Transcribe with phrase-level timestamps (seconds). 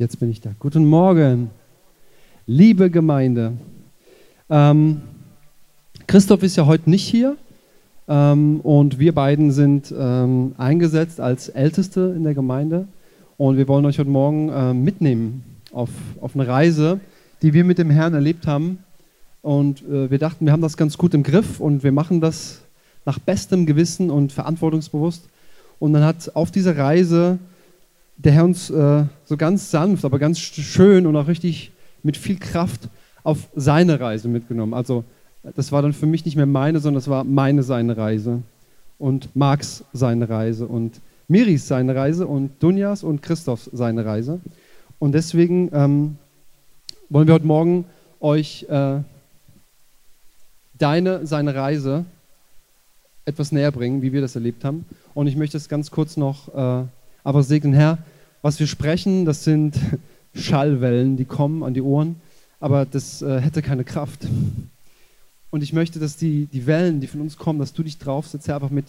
[0.00, 0.48] Jetzt bin ich da.
[0.58, 1.50] Guten Morgen,
[2.46, 3.52] liebe Gemeinde.
[4.48, 5.02] Ähm,
[6.06, 7.36] Christoph ist ja heute nicht hier
[8.08, 12.88] ähm, und wir beiden sind ähm, eingesetzt als Älteste in der Gemeinde
[13.36, 15.90] und wir wollen euch heute Morgen äh, mitnehmen auf,
[16.22, 17.00] auf eine Reise,
[17.42, 18.78] die wir mit dem Herrn erlebt haben.
[19.42, 22.62] Und äh, wir dachten, wir haben das ganz gut im Griff und wir machen das
[23.04, 25.28] nach bestem Gewissen und verantwortungsbewusst.
[25.78, 27.38] Und dann hat auf dieser Reise
[28.24, 32.38] der Herr uns äh, so ganz sanft, aber ganz schön und auch richtig mit viel
[32.38, 32.88] Kraft
[33.22, 34.74] auf seine Reise mitgenommen.
[34.74, 35.04] Also
[35.42, 38.42] das war dann für mich nicht mehr meine, sondern das war meine seine Reise
[38.98, 44.40] und Marks seine Reise und Miris seine Reise und Dunjas und Christophs seine Reise.
[44.98, 46.16] Und deswegen ähm,
[47.08, 47.86] wollen wir heute Morgen
[48.20, 48.98] euch äh,
[50.76, 52.04] deine, seine Reise
[53.24, 54.84] etwas näher bringen, wie wir das erlebt haben.
[55.14, 56.86] Und ich möchte es ganz kurz noch äh,
[57.24, 57.98] aber segnen, Herr,
[58.42, 59.78] was wir sprechen, das sind
[60.34, 62.16] Schallwellen, die kommen an die Ohren,
[62.60, 64.26] aber das äh, hätte keine Kraft.
[65.50, 68.46] Und ich möchte, dass die, die Wellen, die von uns kommen, dass du dich draufsetzt,
[68.48, 68.86] Herr, einfach mit,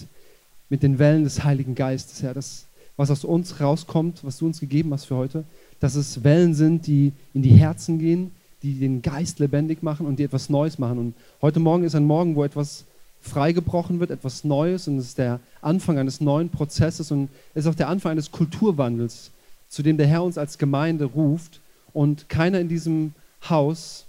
[0.70, 2.66] mit den Wellen des Heiligen Geistes, Herr, das,
[2.98, 5.44] was aus uns rauskommt, was du uns gegeben hast für heute,
[5.80, 10.20] dass es Wellen sind, die in die Herzen gehen, die den Geist lebendig machen und
[10.20, 11.00] die etwas Neues machen.
[11.00, 12.86] Und heute Morgen ist ein Morgen, wo etwas
[13.22, 17.72] freigebrochen wird, etwas Neues und es ist der Anfang eines neuen Prozesses und es ist
[17.72, 19.32] auch der Anfang eines Kulturwandels,
[19.72, 21.62] zu dem der Herr uns als Gemeinde ruft
[21.94, 23.14] und keiner in diesem
[23.50, 24.06] Haus,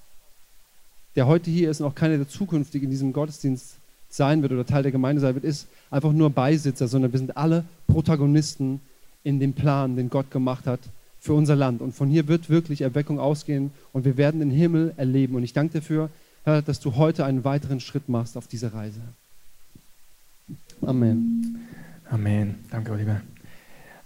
[1.14, 3.76] der heute hier ist und auch keiner, der zukünftig in diesem Gottesdienst
[4.10, 7.36] sein wird oder Teil der Gemeinde sein wird, ist einfach nur Beisitzer, sondern wir sind
[7.36, 8.80] alle Protagonisten
[9.22, 10.80] in dem Plan, den Gott gemacht hat
[11.20, 11.80] für unser Land.
[11.80, 15.36] Und von hier wird wirklich Erweckung ausgehen und wir werden den Himmel erleben.
[15.36, 16.10] Und ich danke dafür,
[16.42, 19.00] Herr, dass du heute einen weiteren Schritt machst auf dieser Reise.
[20.84, 21.68] Amen.
[22.10, 22.56] Amen.
[22.68, 23.20] Danke, Oliver.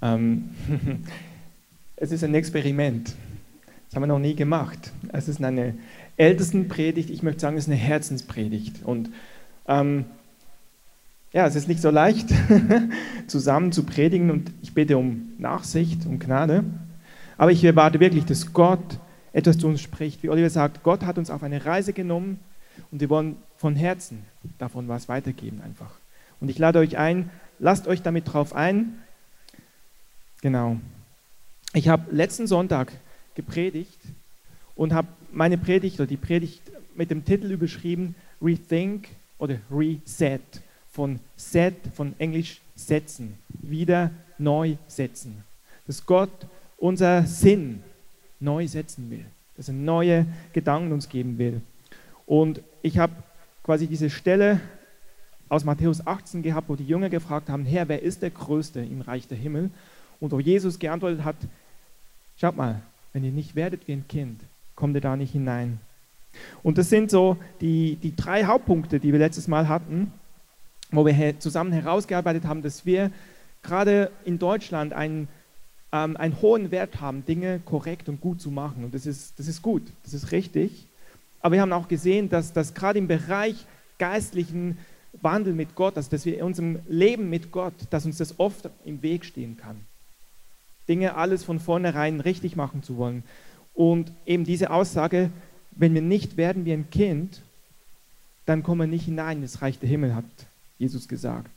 [0.02, 0.50] Ähm,
[1.96, 3.14] es ist ein Experiment.
[3.86, 4.92] Das haben wir noch nie gemacht.
[5.12, 5.74] Es ist eine
[6.16, 7.10] Ältestenpredigt.
[7.10, 8.82] Ich möchte sagen, es ist eine Herzenspredigt.
[8.84, 9.10] Und
[9.66, 10.04] ähm,
[11.32, 12.28] ja, es ist nicht so leicht,
[13.26, 14.30] zusammen zu predigen.
[14.30, 16.64] Und ich bitte um Nachsicht, um Gnade.
[17.38, 18.98] Aber ich erwarte wirklich, dass Gott
[19.32, 20.22] etwas zu uns spricht.
[20.22, 22.38] Wie Oliver sagt, Gott hat uns auf eine Reise genommen
[22.90, 24.24] und wir wollen von Herzen
[24.58, 25.90] davon was weitergeben einfach.
[26.40, 28.98] Und ich lade euch ein, lasst euch damit drauf ein.
[30.40, 30.78] Genau.
[31.76, 32.90] Ich habe letzten Sonntag
[33.34, 34.00] gepredigt
[34.76, 36.62] und habe meine Predigt oder die Predigt
[36.94, 40.40] mit dem Titel überschrieben Rethink oder Reset.
[40.90, 45.44] Von Set, von Englisch setzen, wieder neu setzen.
[45.86, 46.30] Dass Gott
[46.78, 47.82] unser Sinn
[48.40, 49.26] neu setzen will,
[49.58, 51.60] dass er neue Gedanken uns geben will.
[52.24, 53.12] Und ich habe
[53.62, 54.62] quasi diese Stelle
[55.50, 59.02] aus Matthäus 18 gehabt, wo die Jünger gefragt haben, Herr, wer ist der Größte im
[59.02, 59.68] Reich der Himmel?
[60.20, 61.36] Und wo Jesus geantwortet hat,
[62.36, 62.82] schaut mal,
[63.12, 64.40] wenn ihr nicht werdet wie ein Kind,
[64.74, 65.80] kommt ihr da nicht hinein.
[66.62, 70.12] Und das sind so die, die drei Hauptpunkte, die wir letztes Mal hatten,
[70.90, 73.10] wo wir zusammen herausgearbeitet haben, dass wir
[73.62, 75.28] gerade in Deutschland einen
[75.92, 78.84] ähm, einen hohen Wert haben, Dinge korrekt und gut zu machen.
[78.84, 80.86] Und das ist, das ist gut, das ist richtig.
[81.40, 83.66] Aber wir haben auch gesehen, dass, dass gerade im Bereich
[83.98, 84.78] geistlichen
[85.22, 88.68] Wandel mit Gott, also dass wir in unserem Leben mit Gott, dass uns das oft
[88.84, 89.76] im Weg stehen kann.
[90.88, 93.22] Dinge alles von vornherein richtig machen zu wollen.
[93.74, 95.30] Und eben diese Aussage,
[95.72, 97.42] wenn wir nicht werden wie ein Kind,
[98.46, 100.24] dann kommen wir nicht hinein in das Reich der Himmel, hat
[100.78, 101.50] Jesus gesagt.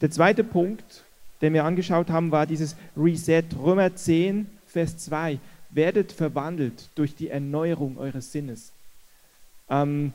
[0.00, 1.04] Der zweite Punkt,
[1.42, 3.44] den wir angeschaut haben, war dieses Reset.
[3.58, 5.38] Römer 10, Vers 2.
[5.70, 8.72] Werdet verwandelt durch die Erneuerung eures Sinnes.
[9.68, 10.12] Ähm,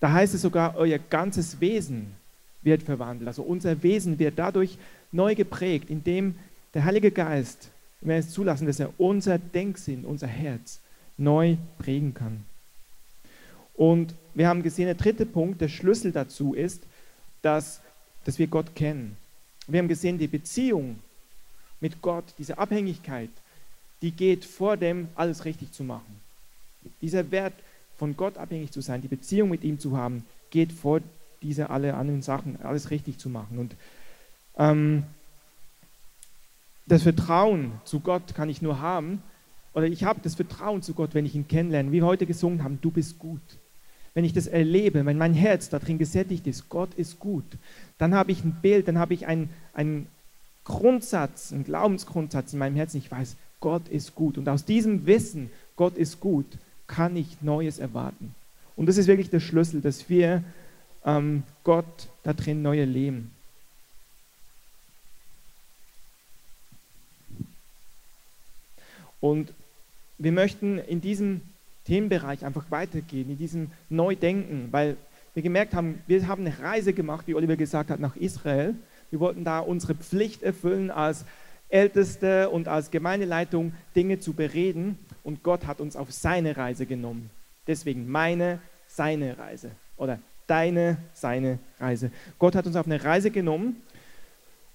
[0.00, 2.14] da heißt es sogar, euer ganzes Wesen
[2.62, 3.28] wird verwandelt.
[3.28, 4.78] Also unser Wesen wird dadurch
[5.12, 6.34] neu geprägt, indem
[6.74, 10.80] der Heilige Geist, wenn wir es zulassen, dass er unser Denksinn, unser Herz
[11.16, 12.44] neu prägen kann.
[13.74, 16.82] Und wir haben gesehen, der dritte Punkt, der Schlüssel dazu ist,
[17.42, 17.80] dass,
[18.24, 19.16] dass wir Gott kennen.
[19.66, 20.98] Wir haben gesehen, die Beziehung
[21.80, 23.30] mit Gott, diese Abhängigkeit,
[24.00, 26.20] die geht vor dem, alles richtig zu machen.
[27.00, 27.54] Dieser Wert,
[27.96, 31.00] von Gott abhängig zu sein, die Beziehung mit ihm zu haben, geht vor
[31.40, 33.58] diese alle anderen Sachen, alles richtig zu machen.
[33.58, 33.76] Und
[34.58, 35.04] ähm,
[36.86, 39.22] das Vertrauen zu Gott kann ich nur haben,
[39.74, 42.62] oder ich habe das Vertrauen zu Gott, wenn ich ihn kennenlerne, wie wir heute gesungen
[42.62, 43.40] haben, du bist gut
[44.14, 47.44] wenn ich das erlebe, wenn mein Herz darin gesättigt ist, Gott ist gut,
[47.98, 50.06] dann habe ich ein Bild, dann habe ich einen, einen
[50.64, 52.98] Grundsatz, einen Glaubensgrundsatz in meinem Herzen.
[52.98, 54.38] Ich weiß, Gott ist gut.
[54.38, 56.46] Und aus diesem Wissen, Gott ist gut,
[56.86, 58.34] kann ich Neues erwarten.
[58.76, 60.44] Und das ist wirklich der Schlüssel, dass wir
[61.04, 63.30] ähm, Gott da drin neue leben.
[69.22, 69.54] Und
[70.18, 71.42] wir möchten in diesem
[71.84, 74.96] Themenbereich einfach weitergehen, in diesem Neudenken, weil
[75.32, 78.74] wir gemerkt haben, wir haben eine Reise gemacht, wie Oliver gesagt hat, nach Israel.
[79.10, 81.24] Wir wollten da unsere Pflicht erfüllen als
[81.68, 87.30] Älteste und als Gemeindeleitung Dinge zu bereden und Gott hat uns auf seine Reise genommen.
[87.68, 88.58] Deswegen meine,
[88.88, 92.10] seine Reise oder deine, seine Reise.
[92.40, 93.76] Gott hat uns auf eine Reise genommen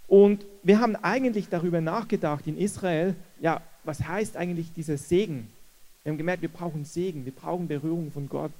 [0.08, 5.48] und wir haben eigentlich darüber nachgedacht in Israel, ja, was heißt eigentlich dieser Segen?
[6.04, 8.52] Wir haben gemerkt, wir brauchen Segen, wir brauchen Berührung von Gott.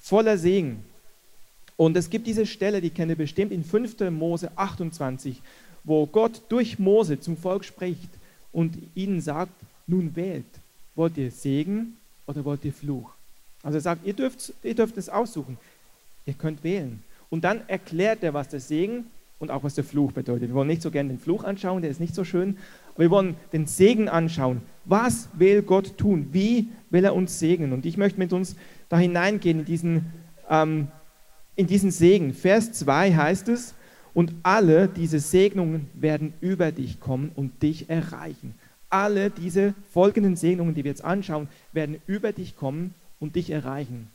[0.00, 0.82] Voller Segen.
[1.76, 4.10] Und es gibt diese Stelle, die kennt ihr bestimmt in 5.
[4.10, 5.40] Mose 28,
[5.84, 8.10] wo Gott durch Mose zum Volk spricht
[8.52, 9.52] und ihnen sagt,
[9.86, 10.44] nun wählt,
[10.94, 11.96] wollt ihr Segen
[12.26, 13.10] oder wollt ihr Fluch?
[13.62, 15.56] Also er sagt, ihr dürft, ihr dürft es aussuchen,
[16.26, 17.02] ihr könnt wählen.
[17.30, 19.06] Und dann erklärt er, was der Segen
[19.38, 20.48] und auch was der Fluch bedeutet.
[20.48, 22.58] Wir wollen nicht so gerne den Fluch anschauen, der ist nicht so schön,
[22.96, 24.62] wir wollen den Segen anschauen.
[24.84, 26.28] Was will Gott tun?
[26.32, 27.72] Wie will er uns segnen?
[27.72, 28.56] Und ich möchte mit uns
[28.88, 30.12] da hineingehen in diesen,
[30.50, 30.88] ähm,
[31.56, 32.34] in diesen Segen.
[32.34, 33.74] Vers 2 heißt es,
[34.14, 38.54] und alle diese Segnungen werden über dich kommen und dich erreichen.
[38.90, 44.08] Alle diese folgenden Segnungen, die wir jetzt anschauen, werden über dich kommen und dich erreichen.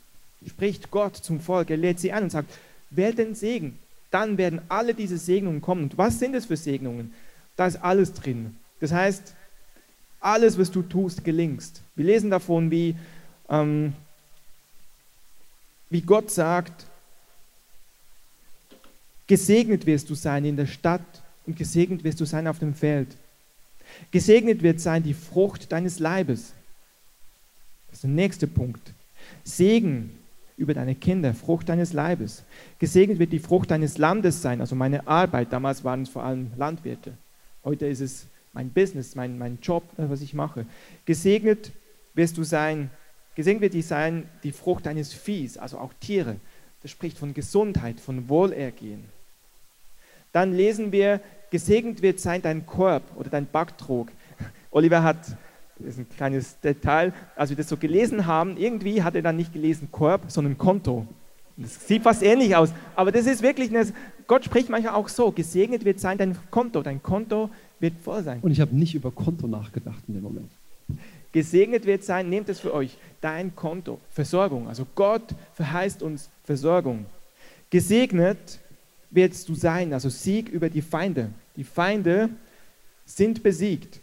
[0.46, 2.56] Spricht Gott zum Volk, er lädt sie an und sagt,
[2.90, 3.76] wählt den Segen,
[4.12, 5.84] dann werden alle diese Segnungen kommen.
[5.84, 7.12] Und was sind es für Segnungen?
[7.56, 8.54] Da ist alles drin.
[8.80, 9.34] Das heißt,
[10.20, 11.82] alles, was du tust, gelingst.
[11.94, 12.96] Wir lesen davon, wie,
[13.48, 13.92] ähm,
[15.90, 16.86] wie Gott sagt,
[19.28, 23.08] Gesegnet wirst du sein in der Stadt und gesegnet wirst du sein auf dem Feld.
[24.10, 26.54] Gesegnet wird sein die Frucht deines Leibes.
[27.88, 28.94] Das ist der nächste Punkt.
[29.44, 30.18] Segen
[30.56, 32.42] über deine Kinder, Frucht deines Leibes.
[32.78, 35.52] Gesegnet wird die Frucht deines Landes sein, also meine Arbeit.
[35.52, 37.12] Damals waren es vor allem Landwirte.
[37.64, 38.26] Heute ist es
[38.58, 40.66] mein Business, mein, mein Job, was ich mache.
[41.04, 41.70] Gesegnet
[42.14, 42.90] wirst du sein,
[43.36, 46.34] gesegnet wird die sein die Frucht deines Viehs, also auch Tiere.
[46.82, 49.04] Das spricht von Gesundheit, von Wohlergehen.
[50.32, 51.20] Dann lesen wir,
[51.52, 54.08] gesegnet wird sein dein Korb oder dein Backtrog.
[54.72, 55.24] Oliver hat,
[55.78, 59.36] das ist ein kleines Detail, als wir das so gelesen haben, irgendwie hat er dann
[59.36, 61.06] nicht gelesen Korb, sondern Konto.
[61.56, 63.86] Das sieht fast ähnlich aus, aber das ist wirklich, eine,
[64.26, 68.40] Gott spricht manchmal auch so, gesegnet wird sein dein Konto, dein Konto wird voll sein.
[68.40, 70.50] Und ich habe nicht über Konto nachgedacht in dem Moment.
[71.32, 74.66] Gesegnet wird sein, nehmt es für euch, dein Konto, Versorgung.
[74.68, 77.06] Also Gott verheißt uns Versorgung.
[77.70, 78.58] Gesegnet
[79.10, 81.30] wirst du sein, also Sieg über die Feinde.
[81.56, 82.30] Die Feinde
[83.04, 84.00] sind besiegt.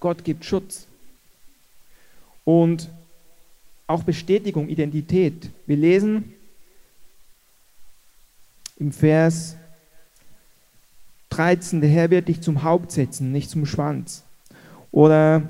[0.00, 0.86] Gott gibt Schutz.
[2.44, 2.88] Und
[3.86, 5.50] auch Bestätigung, Identität.
[5.66, 6.32] Wir lesen
[8.78, 9.56] im Vers
[11.30, 14.24] 13, der Herr wird dich zum Haupt setzen, nicht zum Schwanz.
[14.90, 15.42] Oder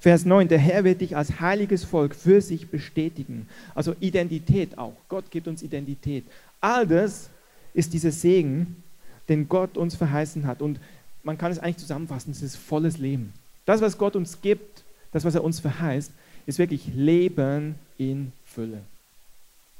[0.00, 3.48] Vers 9, der Herr wird dich als heiliges Volk für sich bestätigen.
[3.74, 4.94] Also Identität auch.
[5.08, 6.24] Gott gibt uns Identität.
[6.60, 7.30] All das
[7.74, 8.82] ist dieser Segen,
[9.28, 10.62] den Gott uns verheißen hat.
[10.62, 10.78] Und
[11.22, 13.32] man kann es eigentlich zusammenfassen, es ist volles Leben.
[13.66, 16.12] Das, was Gott uns gibt, das, was er uns verheißt,
[16.46, 18.80] ist wirklich Leben in Fülle.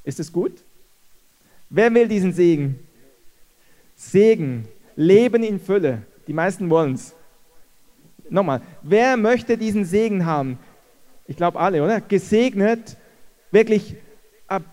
[0.05, 0.53] Ist es gut?
[1.71, 2.79] Wer will diesen Segen?
[3.97, 4.67] Segen,
[4.99, 6.03] Leben in Fülle.
[6.27, 7.15] Die meisten wollen es.
[8.29, 10.59] Nochmal, wer möchte diesen Segen haben?
[11.29, 12.01] Ich glaube alle, oder?
[12.01, 12.97] Gesegnet,
[13.53, 13.95] wirklich
[14.49, 14.65] ab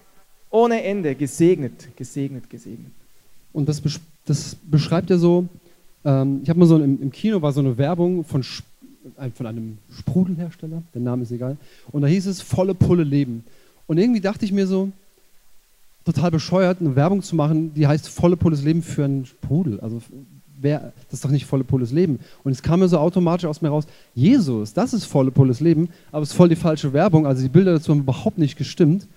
[0.49, 2.91] ohne Ende, gesegnet, gesegnet, gesegnet.
[3.53, 3.81] Und das,
[4.25, 5.47] das beschreibt ja so,
[6.03, 9.77] ähm, ich habe mal so im, im, Kino war so eine Werbung von, von einem
[9.91, 11.55] Sprudelhersteller, der Name ist egal,
[11.91, 13.45] und da hieß es volle Pulle Leben.
[13.85, 14.91] Und irgendwie dachte ich mir so,
[16.05, 19.79] total bescheuert, eine Werbung zu machen, die heißt volle Pulle Leben für einen Sprudel.
[19.79, 20.01] Also
[20.61, 22.19] wer, das ist doch nicht volle Pulle Leben.
[22.43, 25.89] Und es kam mir so automatisch aus mir raus, Jesus, das ist volle Pulle Leben,
[26.11, 27.25] aber es ist voll die falsche Werbung.
[27.25, 29.07] Also die Bilder dazu haben überhaupt nicht gestimmt.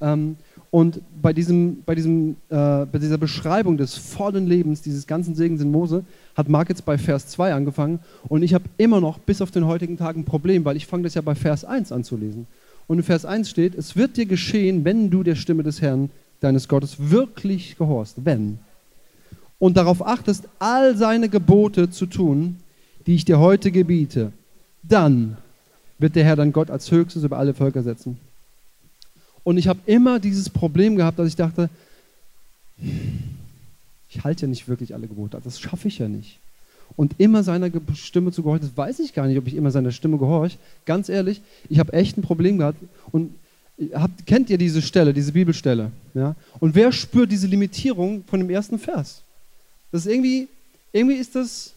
[0.00, 0.36] Ähm,
[0.70, 5.62] und bei, diesem, bei, diesem, äh, bei dieser Beschreibung des vollen Lebens, dieses ganzen Segens
[5.62, 8.00] in Mose, hat Mark jetzt bei Vers 2 angefangen.
[8.28, 11.04] Und ich habe immer noch bis auf den heutigen Tag ein Problem, weil ich fange
[11.04, 12.46] das ja bei Vers 1 an zu lesen.
[12.88, 16.10] Und in Vers 1 steht, es wird dir geschehen, wenn du der Stimme des Herrn,
[16.40, 18.24] deines Gottes, wirklich gehorst.
[18.24, 18.58] Wenn.
[19.58, 22.56] Und darauf achtest, all seine Gebote zu tun,
[23.06, 24.32] die ich dir heute gebiete.
[24.82, 25.38] Dann
[25.98, 28.18] wird der Herr dein Gott als höchstes über alle Völker setzen.
[29.44, 31.70] Und ich habe immer dieses Problem gehabt, dass ich dachte,
[34.08, 36.38] ich halte ja nicht wirklich alle Gebote, das schaffe ich ja nicht.
[36.96, 39.92] Und immer seiner Stimme zu gehorchen, das weiß ich gar nicht, ob ich immer seiner
[39.92, 40.58] Stimme gehorche.
[40.84, 42.78] Ganz ehrlich, ich habe echt ein Problem gehabt.
[43.12, 43.34] Und
[43.94, 45.90] habt, kennt ihr diese Stelle, diese Bibelstelle?
[46.14, 46.34] Ja?
[46.60, 49.22] Und wer spürt diese Limitierung von dem ersten Vers?
[49.92, 50.48] Das ist irgendwie,
[50.92, 51.72] irgendwie ist das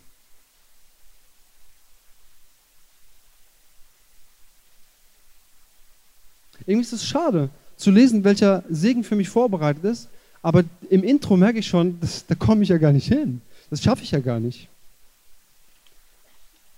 [6.65, 10.07] Irgendwie ist es schade zu lesen, welcher Segen für mich vorbereitet ist,
[10.43, 13.41] aber im Intro merke ich schon, das, da komme ich ja gar nicht hin.
[13.71, 14.67] Das schaffe ich ja gar nicht.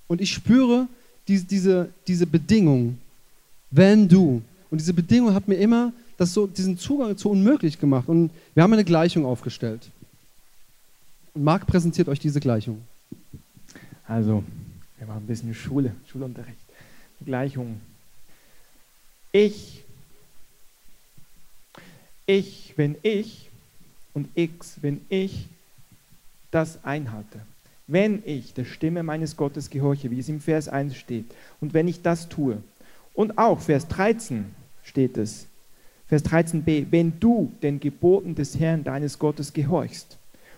[0.07, 0.87] Und ich spüre
[1.27, 2.99] diese, diese, diese Bedingung,
[3.69, 4.41] wenn du.
[4.71, 8.07] Und diese Bedingung hat mir immer das so, diesen Zugang zu unmöglich gemacht.
[8.07, 9.91] Und wir haben eine Gleichung aufgestellt.
[11.33, 12.81] Und Marc präsentiert euch diese Gleichung.
[14.07, 14.43] Also,
[14.97, 16.57] wir machen ein bisschen Schule, Schulunterricht.
[17.23, 17.81] Gleichung.
[19.31, 19.83] Ich,
[22.25, 23.49] ich, wenn ich
[24.13, 25.47] und x, wenn ich
[26.49, 27.39] das einhalte.
[27.87, 31.25] Wenn ich der Stimme meines Gottes gehorche, wie es im Vers 1 steht,
[31.59, 32.57] und wenn ich das tue,
[33.13, 34.45] und auch Vers 13
[34.83, 35.47] steht es,
[36.07, 40.17] Vers 13b, wenn du den Geboten des Herrn deines Gottes gehorchst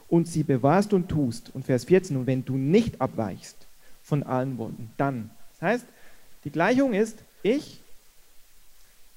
[0.10, 3.56] und sie bewahrst und tust, und Vers 14, und wenn du nicht abweichst
[4.02, 5.30] von allen Worten, dann.
[5.60, 5.86] Das heißt,
[6.44, 7.80] die Gleichung ist, ich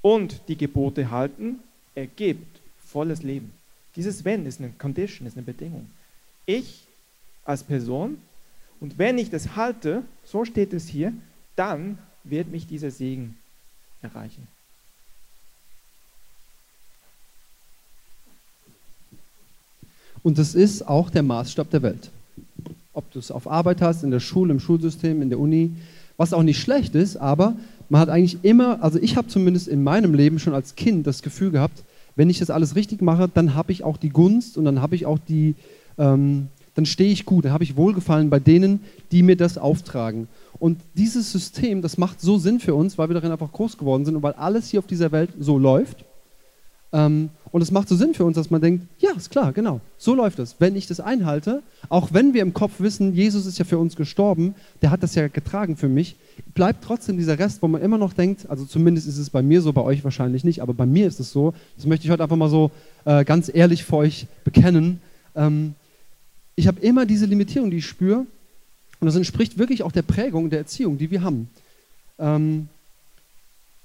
[0.03, 1.61] und die Gebote halten
[1.95, 3.51] ergibt volles Leben.
[3.97, 5.91] Dieses Wenn ist eine Condition, ist eine Bedingung.
[6.45, 6.85] Ich
[7.45, 8.19] als Person
[8.79, 11.15] und wenn ich das halte, so steht es hier,
[11.57, 13.39] dann wird mich dieser Segen
[14.03, 14.47] erreichen.
[20.27, 22.11] Und das ist auch der Maßstab der Welt.
[22.93, 25.71] Ob du es auf Arbeit hast, in der Schule, im Schulsystem, in der Uni,
[26.17, 27.55] was auch nicht schlecht ist, aber
[27.89, 31.23] man hat eigentlich immer, also ich habe zumindest in meinem Leben schon als Kind das
[31.23, 31.85] Gefühl gehabt,
[32.17, 34.97] wenn ich das alles richtig mache, dann habe ich auch die Gunst und dann habe
[34.97, 35.55] ich auch die,
[35.97, 38.81] ähm, dann stehe ich gut, dann habe ich Wohlgefallen bei denen,
[39.13, 40.27] die mir das auftragen.
[40.59, 44.05] Und dieses System, das macht so Sinn für uns, weil wir darin einfach groß geworden
[44.05, 46.05] sind und weil alles hier auf dieser Welt so läuft.
[46.97, 49.81] Ähm, und es macht so Sinn für uns, dass man denkt, ja, ist klar, genau,
[49.99, 50.57] so läuft es.
[50.59, 53.97] Wenn ich das einhalte, auch wenn wir im Kopf wissen, Jesus ist ja für uns
[53.97, 56.17] gestorben, der hat das ja getragen für mich,
[56.55, 59.61] bleibt trotzdem dieser Rest, wo man immer noch denkt, also zumindest ist es bei mir
[59.63, 62.23] so, bei euch wahrscheinlich nicht, aber bei mir ist es so, das möchte ich heute
[62.23, 62.71] einfach mal so
[63.05, 65.01] äh, ganz ehrlich vor euch bekennen.
[65.35, 65.75] Ähm,
[66.57, 68.27] ich habe immer diese Limitierung, die ich spüre,
[69.01, 71.49] und das entspricht wirklich auch der Prägung der Erziehung, die wir haben.
[72.19, 72.69] Ähm,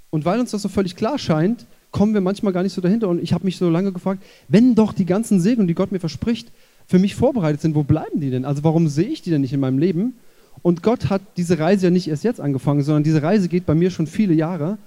[0.09, 3.09] und weil uns das so völlig klar scheint, kommen wir manchmal gar nicht so dahinter.
[3.09, 5.99] Und ich habe mich so lange gefragt, wenn doch die ganzen Segnungen, die Gott mir
[5.99, 6.49] verspricht,
[6.87, 8.45] für mich vorbereitet sind, wo bleiben die denn?
[8.45, 10.13] Also warum sehe ich die denn nicht in meinem Leben?
[10.61, 13.75] Und Gott hat diese Reise ja nicht erst jetzt angefangen, sondern diese Reise geht bei
[13.75, 14.77] mir schon viele Jahre.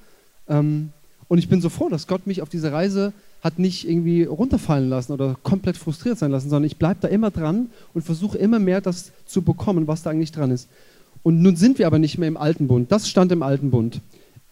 [0.49, 0.91] Ähm,
[1.29, 4.89] und ich bin so froh, dass Gott mich auf diese Reise hat nicht irgendwie runterfallen
[4.89, 8.59] lassen oder komplett frustriert sein lassen, sondern ich bleibe da immer dran und versuche immer
[8.59, 10.69] mehr das zu bekommen, was da eigentlich dran ist.
[11.23, 12.91] Und nun sind wir aber nicht mehr im alten Bund.
[12.91, 14.01] Das stand im alten Bund.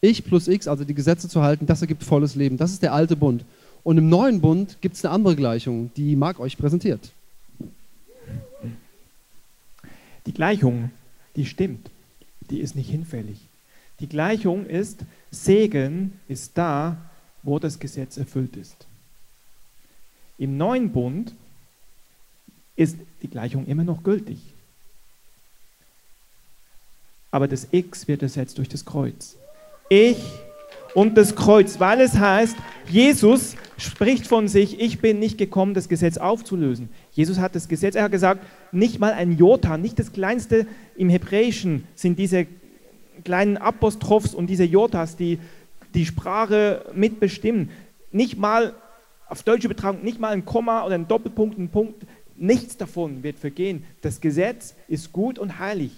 [0.05, 2.57] Ich plus X, also die Gesetze zu halten, das ergibt volles Leben.
[2.57, 3.45] Das ist der alte Bund.
[3.85, 7.13] Und im neuen Bund gibt es eine andere Gleichung, die Marc euch präsentiert.
[10.27, 10.91] Die Gleichung,
[11.37, 11.89] die stimmt.
[12.51, 13.39] Die ist nicht hinfällig.
[14.01, 16.97] Die Gleichung ist, Segen ist da,
[17.45, 18.89] wo das Gesetz erfüllt ist.
[20.37, 21.33] Im neuen Bund
[22.75, 24.39] ist die Gleichung immer noch gültig.
[27.31, 29.37] Aber das X wird ersetzt durch das Kreuz
[29.93, 30.17] ich
[30.95, 32.57] und das Kreuz, weil es heißt,
[32.89, 36.89] Jesus spricht von sich, ich bin nicht gekommen, das Gesetz aufzulösen.
[37.13, 41.11] Jesus hat das Gesetz, er hat gesagt, nicht mal ein Jota, nicht das kleinste im
[41.11, 42.47] Hebräischen sind diese
[43.25, 45.39] kleinen Apostrophs und diese Jotas, die
[45.95, 47.71] die Sprache mitbestimmen.
[48.13, 48.75] Nicht mal,
[49.29, 52.07] auf deutsche Betragung, nicht mal ein Komma oder ein Doppelpunkt, ein Punkt,
[52.37, 53.85] nichts davon wird vergehen.
[54.01, 55.93] Das Gesetz ist gut und heilig.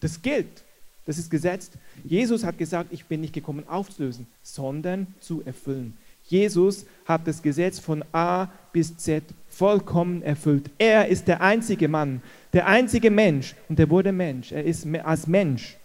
[0.00, 0.64] Das gilt.
[1.06, 1.72] Das ist gesetzt.
[2.04, 5.96] Jesus hat gesagt, ich bin nicht gekommen aufzulösen, sondern zu erfüllen.
[6.26, 10.70] Jesus hat das Gesetz von A bis Z vollkommen erfüllt.
[10.78, 14.52] Er ist der einzige Mann, der einzige Mensch und er wurde Mensch.
[14.52, 15.76] Er ist als Mensch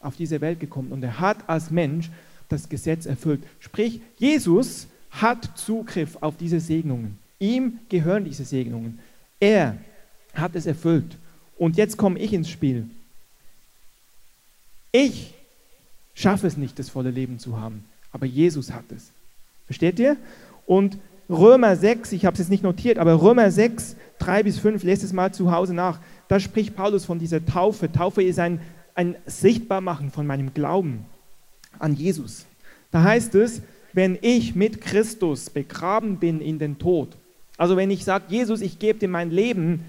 [0.00, 2.10] auf diese Welt gekommen und er hat als Mensch
[2.48, 3.42] das Gesetz erfüllt.
[3.58, 7.18] Sprich, Jesus hat Zugriff auf diese Segnungen.
[7.40, 9.00] Ihm gehören diese Segnungen.
[9.40, 9.76] Er
[10.34, 11.16] hat es erfüllt.
[11.56, 12.88] Und jetzt komme ich ins Spiel.
[14.98, 15.32] Ich
[16.12, 19.12] schaffe es nicht, das volle Leben zu haben, aber Jesus hat es.
[19.66, 20.16] Versteht ihr?
[20.66, 20.98] Und
[21.30, 25.04] Römer 6, ich habe es jetzt nicht notiert, aber Römer 6, 3 bis 5, lest
[25.04, 26.00] es mal zu Hause nach.
[26.26, 27.92] Da spricht Paulus von dieser Taufe.
[27.92, 28.60] Taufe ist ein,
[28.96, 31.04] ein Sichtbarmachen von meinem Glauben
[31.78, 32.46] an Jesus.
[32.90, 33.62] Da heißt es,
[33.92, 37.10] wenn ich mit Christus begraben bin in den Tod,
[37.56, 39.84] also wenn ich sage, Jesus, ich gebe dir mein Leben,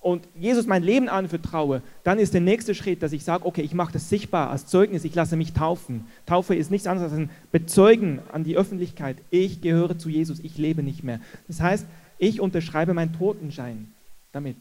[0.00, 3.74] und Jesus mein Leben anvertraue, dann ist der nächste Schritt, dass ich sage, okay, ich
[3.74, 6.06] mache das sichtbar als Zeugnis, ich lasse mich taufen.
[6.24, 9.18] Taufe ist nichts anderes als ein Bezeugen an die Öffentlichkeit.
[9.30, 11.20] Ich gehöre zu Jesus, ich lebe nicht mehr.
[11.48, 11.86] Das heißt,
[12.18, 13.92] ich unterschreibe meinen Totenschein
[14.32, 14.56] damit.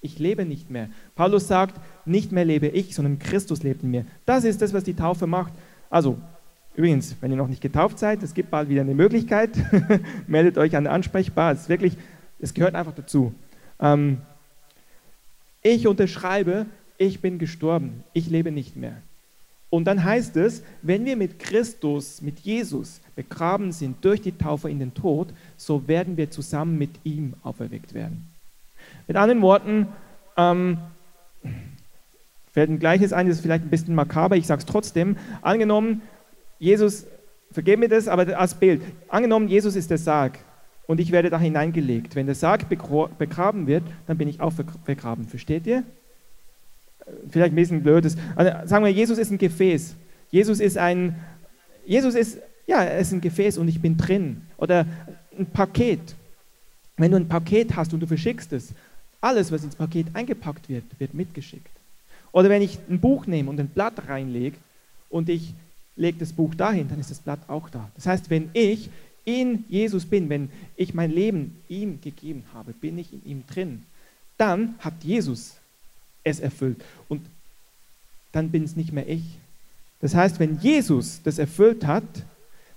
[0.00, 0.88] Ich lebe nicht mehr.
[1.16, 4.06] Paulus sagt, nicht mehr lebe ich, sondern Christus lebt in mir.
[4.26, 5.52] Das ist das, was die Taufe macht.
[5.90, 6.18] Also,
[6.76, 9.50] Übrigens, wenn ihr noch nicht getauft seid, es gibt bald wieder eine Möglichkeit,
[10.26, 11.52] meldet euch an ansprechbar.
[11.52, 11.96] Es ist wirklich,
[12.40, 13.32] es gehört einfach dazu.
[13.78, 14.18] Ähm,
[15.64, 16.66] ich unterschreibe,
[16.98, 19.02] ich bin gestorben, ich lebe nicht mehr.
[19.70, 24.70] Und dann heißt es, wenn wir mit Christus, mit Jesus begraben sind durch die Taufe
[24.70, 28.28] in den Tod, so werden wir zusammen mit ihm auferweckt werden.
[29.08, 29.88] Mit anderen Worten,
[30.36, 30.78] ähm,
[32.52, 35.16] fällt ein Gleiches ein, das ist vielleicht ein bisschen makaber, ich sage es trotzdem.
[35.42, 36.02] Angenommen,
[36.60, 37.06] Jesus,
[37.50, 38.82] vergib mir das, aber als Bild.
[39.08, 40.38] Angenommen, Jesus ist der Sarg
[40.86, 42.14] und ich werde da hineingelegt.
[42.14, 44.52] Wenn der Sarg begraben wird, dann bin ich auch
[44.84, 45.26] begraben.
[45.26, 45.82] Versteht ihr?
[47.30, 48.16] Vielleicht ein bisschen blödes.
[48.36, 49.94] Also sagen wir, Jesus ist ein Gefäß.
[50.30, 51.16] Jesus ist ein,
[51.86, 54.42] Jesus ist, ja, er ist ein Gefäß und ich bin drin.
[54.56, 54.86] Oder
[55.38, 56.14] ein Paket.
[56.96, 58.74] Wenn du ein Paket hast und du verschickst es,
[59.20, 61.70] alles, was ins Paket eingepackt wird, wird mitgeschickt.
[62.30, 64.56] Oder wenn ich ein Buch nehme und ein Blatt reinlege
[65.08, 65.54] und ich
[65.96, 67.90] lege das Buch dahin, dann ist das Blatt auch da.
[67.94, 68.90] Das heißt, wenn ich
[69.24, 73.82] in Jesus bin, wenn ich mein Leben ihm gegeben habe, bin ich in ihm drin,
[74.36, 75.56] dann hat Jesus
[76.22, 76.82] es erfüllt.
[77.08, 77.22] Und
[78.32, 79.22] dann bin es nicht mehr ich.
[80.00, 82.04] Das heißt, wenn Jesus das erfüllt hat,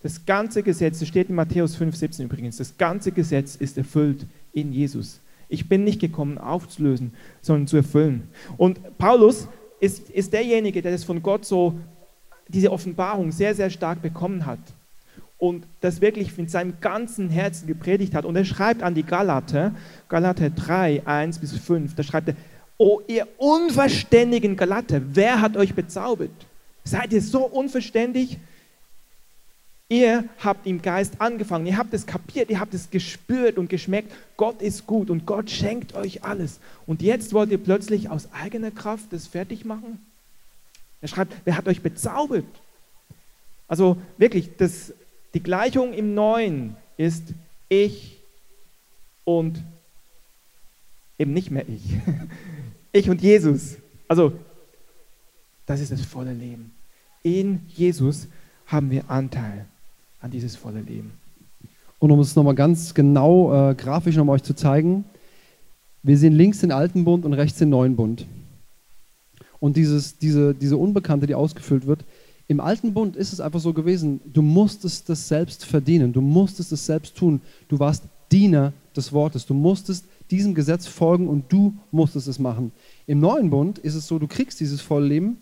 [0.04, 4.72] das ganze Gesetz, das steht in Matthäus 5,17 übrigens, das ganze Gesetz ist erfüllt in
[4.72, 5.20] Jesus.
[5.50, 7.12] Ich bin nicht gekommen, aufzulösen,
[7.42, 8.30] sondern zu erfüllen.
[8.58, 9.48] Und Paulus
[9.80, 11.77] ist, ist derjenige, der das von Gott so,
[12.48, 14.60] diese Offenbarung sehr, sehr stark bekommen hat
[15.38, 18.25] und das wirklich mit seinem ganzen Herzen gepredigt hat.
[18.25, 19.74] Und er schreibt an die Galater,
[20.10, 22.36] Galater 3, 1 bis 5, da schreibt er,
[22.79, 26.29] O ihr unverständigen Galater, wer hat euch bezaubert?
[26.84, 28.38] Seid ihr so unverständig?
[29.89, 34.12] Ihr habt im Geist angefangen, ihr habt es kapiert, ihr habt es gespürt und geschmeckt.
[34.36, 36.60] Gott ist gut und Gott schenkt euch alles.
[36.86, 40.06] Und jetzt wollt ihr plötzlich aus eigener Kraft das fertig machen?
[41.01, 42.46] Er schreibt, wer hat euch bezaubert?
[43.67, 44.94] Also wirklich, das,
[45.33, 47.33] die Gleichung im Neuen ist
[47.70, 48.18] ich
[49.24, 49.63] und
[51.18, 51.83] eben nicht mehr ich.
[52.94, 53.75] Ich und Jesus.
[54.07, 54.33] Also,
[55.68, 56.72] das ist das volle Leben.
[57.22, 58.27] In Jesus
[58.66, 59.66] haben wir Anteil
[60.20, 61.11] an dieses volle Leben.
[62.00, 65.03] Und um es nochmal ganz genau äh, grafisch nochmal euch zu zeigen,
[66.01, 68.25] wir sehen links den alten Bund und rechts den neuen Bund.
[69.59, 72.05] Und dieses, diese, diese Unbekannte, die ausgefüllt wird,
[72.48, 76.72] im alten Bund ist es einfach so gewesen, du musstest das selbst verdienen, du musstest
[76.72, 81.74] es selbst tun, du warst Diener des Wortes, du musstest diesem Gesetz folgen und du
[81.92, 82.72] musstest es machen.
[83.05, 85.38] Im neuen Bund ist es so, du kriegst dieses volle Leben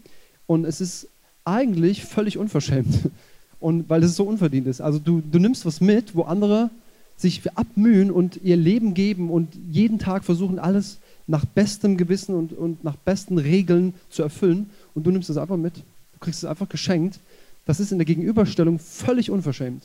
[0.47, 1.07] und es ist
[1.43, 3.09] eigentlich völlig unverschämt.
[3.57, 4.81] Und weil es so unverdient ist.
[4.81, 6.69] Also du, du nimmst was mit, wo andere
[7.15, 12.53] sich abmühen und ihr Leben geben und jeden Tag versuchen, alles nach bestem Gewissen und,
[12.53, 14.69] und nach besten Regeln zu erfüllen.
[14.93, 15.81] Und du nimmst es einfach mit.
[16.25, 17.19] Kriegst es einfach geschenkt.
[17.65, 19.83] Das ist in der Gegenüberstellung völlig unverschämt.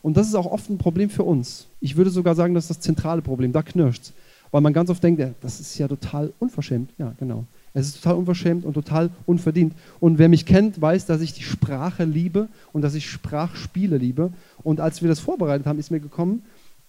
[0.00, 1.66] Und das ist auch oft ein Problem für uns.
[1.80, 3.52] Ich würde sogar sagen, das ist das zentrale Problem.
[3.52, 4.12] Da knirscht es.
[4.52, 6.90] Weil man ganz oft denkt, das ist ja total unverschämt.
[6.98, 7.44] Ja, genau.
[7.74, 9.74] Es ist total unverschämt und total unverdient.
[9.98, 14.32] Und wer mich kennt, weiß, dass ich die Sprache liebe und dass ich Sprachspiele liebe.
[14.62, 16.42] Und als wir das vorbereitet haben, ist mir gekommen,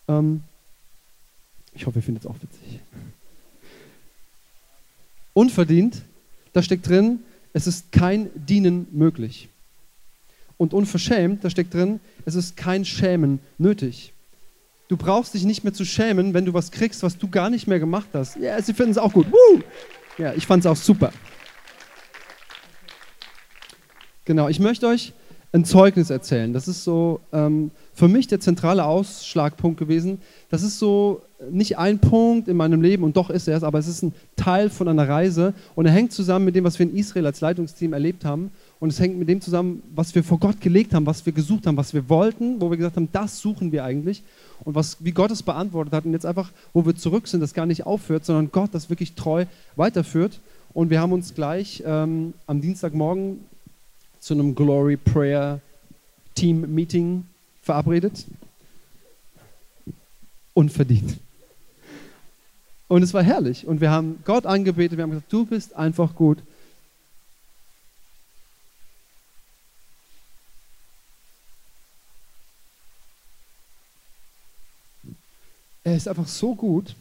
[0.08, 0.44] ähm,
[1.74, 2.80] ich hoffe, ihr findet es auch witzig.
[5.34, 6.04] Unverdient,
[6.54, 7.20] da steckt drin,
[7.58, 9.50] es ist kein Dienen möglich.
[10.58, 14.14] Und unverschämt, da steckt drin, es ist kein Schämen nötig.
[14.90, 17.66] Du brauchst dich nicht mehr zu schämen, wenn du was kriegst, was du gar nicht
[17.66, 18.38] mehr gemacht hast.
[18.38, 19.26] Ja, sie finden es auch gut.
[19.32, 19.62] Woo!
[20.20, 21.12] Ja, ich fand es auch super.
[24.26, 25.14] Genau, ich möchte euch
[25.54, 26.52] ein Zeugnis erzählen.
[26.54, 30.20] Das ist so ähm, für mich der zentrale Ausschlagpunkt gewesen.
[30.50, 33.80] Das ist so nicht ein Punkt in meinem Leben und doch ist er es, aber
[33.80, 36.86] es ist ein Teil von einer Reise und er hängt zusammen mit dem, was wir
[36.86, 40.40] in Israel als Leitungsteam erlebt haben und es hängt mit dem zusammen, was wir vor
[40.40, 43.40] Gott gelegt haben, was wir gesucht haben, was wir wollten, wo wir gesagt haben, das
[43.40, 44.24] suchen wir eigentlich
[44.64, 47.54] und was, wie Gott es beantwortet hat und jetzt einfach, wo wir zurück sind, das
[47.54, 50.40] gar nicht aufhört, sondern Gott das wirklich treu weiterführt.
[50.74, 53.40] Und wir haben uns gleich ähm, am Dienstagmorgen
[54.20, 55.60] zu einem Glory Prayer
[56.36, 57.26] Team Meeting
[57.62, 58.26] verabredet.
[60.54, 61.18] Unverdient.
[62.88, 63.68] Und es war herrlich.
[63.68, 66.40] Und wir haben Gott angebetet, wir haben gesagt, du bist einfach gut.
[75.88, 76.96] er ist einfach so gut.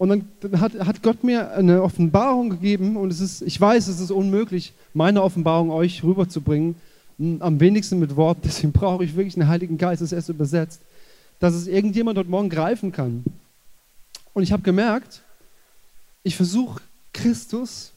[0.00, 4.00] Und dann hat, hat Gott mir eine Offenbarung gegeben und es ist, ich weiß, es
[4.00, 6.74] ist unmöglich, meine Offenbarung euch rüberzubringen,
[7.18, 10.80] am wenigsten mit Worten, deswegen brauche ich wirklich einen Heiligen Geist, das erst übersetzt,
[11.38, 13.24] dass es irgendjemand dort morgen greifen kann.
[14.32, 15.20] Und ich habe gemerkt,
[16.22, 16.80] ich versuche
[17.12, 17.92] Christus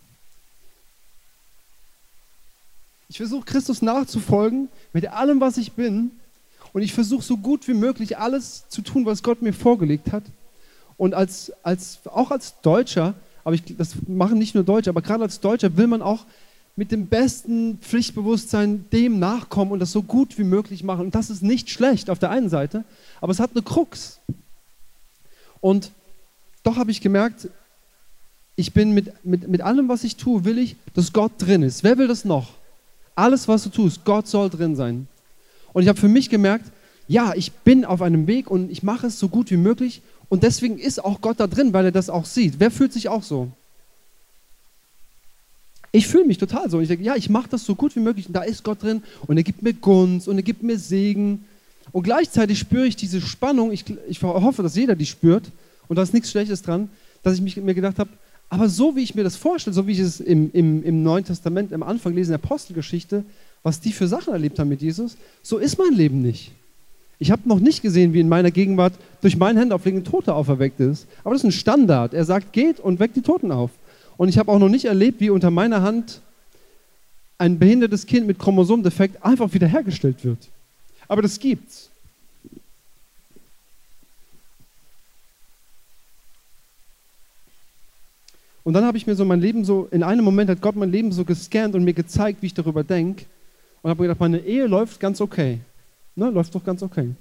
[3.08, 6.10] Ich versuche Christus nachzufolgen mit allem, was ich bin.
[6.74, 10.24] Und ich versuche so gut wie möglich alles zu tun, was Gott mir vorgelegt hat.
[11.04, 13.14] Und als, als, auch als Deutscher,
[13.44, 16.26] aber ich, das machen nicht nur Deutsche, aber gerade als Deutscher will man auch
[16.78, 21.02] mit dem besten Pflichtbewusstsein dem nachkommen und das so gut wie möglich machen.
[21.02, 22.86] Und das ist nicht schlecht auf der einen Seite,
[23.20, 24.22] aber es hat eine Krux.
[25.60, 25.92] Und
[26.64, 27.50] doch habe ich gemerkt,
[28.56, 31.84] ich bin mit, mit, mit allem, was ich tue, will ich, dass Gott drin ist.
[31.84, 32.52] Wer will das noch?
[33.14, 35.10] Alles, was du tust, Gott soll drin sein.
[35.74, 36.72] Und ich habe für mich gemerkt,
[37.10, 40.02] ja, ich bin auf einem Weg und ich mache es so gut wie möglich.
[40.34, 42.56] Und deswegen ist auch Gott da drin, weil er das auch sieht.
[42.58, 43.52] Wer fühlt sich auch so?
[45.92, 46.80] Ich fühle mich total so.
[46.80, 49.04] Ich denke, ja, ich mache das so gut wie möglich und da ist Gott drin
[49.28, 51.46] und er gibt mir Gunst und er gibt mir Segen.
[51.92, 53.72] Und gleichzeitig spüre ich diese Spannung.
[53.72, 55.52] Ich, ich hoffe, dass jeder die spürt
[55.88, 56.90] und da ist nichts Schlechtes dran,
[57.22, 58.10] dass ich mich, mir gedacht habe,
[58.50, 61.26] aber so wie ich mir das vorstelle, so wie ich es im, im, im Neuen
[61.26, 63.24] Testament am Anfang lese, in der Apostelgeschichte,
[63.62, 66.54] was die für Sachen erlebt haben mit Jesus, so ist mein Leben nicht.
[67.20, 70.80] Ich habe noch nicht gesehen, wie in meiner Gegenwart durch mein Händeauflegen ein Toter auferweckt
[70.80, 71.08] ist.
[71.24, 72.14] Aber das ist ein Standard.
[72.14, 73.72] Er sagt, geht und weckt die Toten auf.
[74.18, 76.22] Und ich habe auch noch nicht erlebt, wie unter meiner Hand
[77.38, 80.50] ein behindertes Kind mit Chromosomdefekt einfach wiederhergestellt wird.
[81.08, 81.90] Aber das gibt's.
[88.64, 90.92] Und dann habe ich mir so mein Leben so, in einem Moment hat Gott mein
[90.92, 93.26] Leben so gescannt und mir gezeigt, wie ich darüber denke.
[93.82, 95.60] Und habe mir gedacht, meine Ehe läuft ganz okay.
[96.16, 97.14] Ne, läuft doch ganz okay.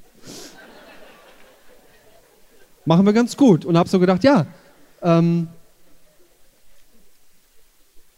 [2.84, 3.64] Machen wir ganz gut.
[3.64, 4.46] Und habe so gedacht, ja,
[5.02, 5.48] ähm,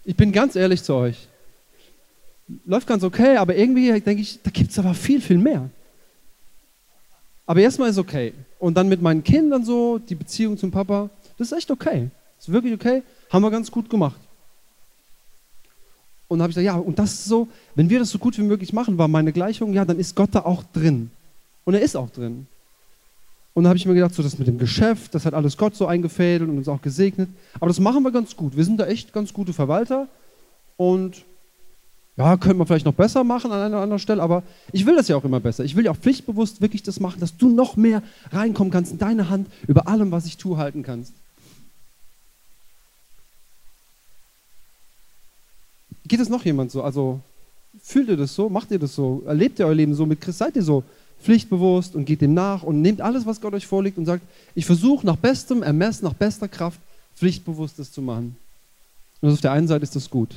[0.05, 1.29] ich bin ganz ehrlich zu euch.
[2.67, 5.71] Läuft ganz okay, aber irgendwie denke ich, da gibt es aber viel, viel mehr.
[7.47, 8.33] Aber erstmal ist okay.
[8.59, 12.11] Und dann mit meinen Kindern so, die Beziehung zum Papa, das ist echt okay.
[12.39, 13.03] Ist wirklich okay.
[13.31, 14.21] Haben wir ganz gut gemacht.
[16.29, 18.43] Und habe ich gesagt, ja, und das ist so, wenn wir das so gut wie
[18.43, 21.11] möglich machen, war meine Gleichung, ja, dann ist Gott da auch drin.
[21.65, 22.47] Und er ist auch drin.
[23.55, 25.77] Und dann habe ich mir gedacht, so das mit dem Geschäft, das hat alles Gott
[25.77, 27.29] so eingefädelt und uns auch gesegnet.
[27.57, 28.57] Aber das machen wir ganz gut.
[28.57, 30.09] Wir sind da echt ganz gute Verwalter.
[30.77, 31.25] Und
[32.17, 35.09] ja, können wir vielleicht noch besser machen an einer anderen Stelle, aber ich will das
[35.09, 35.65] ja auch immer besser.
[35.65, 38.99] Ich will ja auch pflichtbewusst wirklich das machen, dass du noch mehr reinkommen kannst in
[38.99, 41.13] deine Hand über allem, was ich tue, halten kannst.
[46.07, 46.83] Geht es noch jemand so?
[46.83, 47.21] Also
[47.83, 48.49] fühlt ihr das so?
[48.49, 49.23] Macht ihr das so?
[49.27, 50.39] Erlebt ihr euer Leben so mit Christ?
[50.39, 50.85] Seid ihr so
[51.23, 54.23] pflichtbewusst und geht dem nach und nehmt alles, was Gott euch vorlegt und sagt,
[54.55, 56.79] ich versuche nach bestem Ermessen, nach bester Kraft
[57.17, 58.37] pflichtbewusstes zu machen.
[59.21, 60.35] Und auf der einen Seite ist das gut.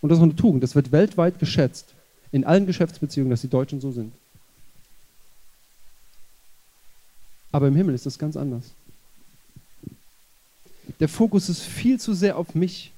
[0.00, 0.62] Und das ist eine Tugend.
[0.62, 1.86] Das wird weltweit geschätzt.
[2.30, 4.12] In allen Geschäftsbeziehungen, dass die Deutschen so sind.
[7.50, 8.64] Aber im Himmel ist das ganz anders.
[11.00, 12.92] Der Fokus ist viel zu sehr auf mich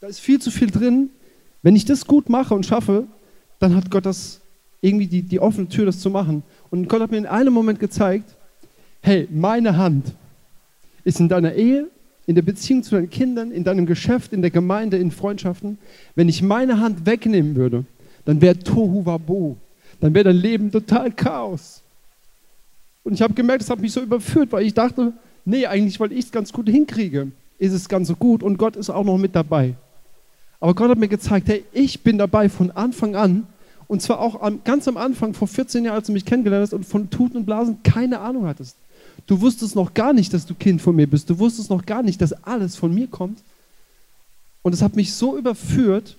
[0.00, 1.10] Da ist viel zu viel drin.
[1.62, 3.06] Wenn ich das gut mache und schaffe,
[3.58, 4.40] dann hat Gott das
[4.80, 6.44] irgendwie die, die offene Tür, das zu machen.
[6.70, 8.36] Und Gott hat mir in einem Moment gezeigt,
[9.02, 10.14] hey, meine Hand
[11.02, 11.88] ist in deiner Ehe,
[12.26, 15.78] in der Beziehung zu deinen Kindern, in deinem Geschäft, in der Gemeinde, in Freundschaften.
[16.14, 17.84] Wenn ich meine Hand wegnehmen würde,
[18.24, 19.56] dann wäre Tohu Wabo.
[20.00, 21.82] Dann wäre dein Leben total Chaos.
[23.02, 25.12] Und ich habe gemerkt, das hat mich so überführt, weil ich dachte,
[25.44, 28.76] nee, eigentlich, weil ich es ganz gut hinkriege, ist es ganz so gut und Gott
[28.76, 29.74] ist auch noch mit dabei.
[30.60, 33.46] Aber Gott hat mir gezeigt, hey, ich bin dabei von Anfang an.
[33.86, 36.74] Und zwar auch am, ganz am Anfang, vor 14 Jahren, als du mich kennengelernt hast
[36.74, 38.76] und von Tuten und Blasen keine Ahnung hattest.
[39.26, 41.30] Du wusstest noch gar nicht, dass du Kind von mir bist.
[41.30, 43.40] Du wusstest noch gar nicht, dass alles von mir kommt.
[44.62, 46.16] Und es hat mich so überführt.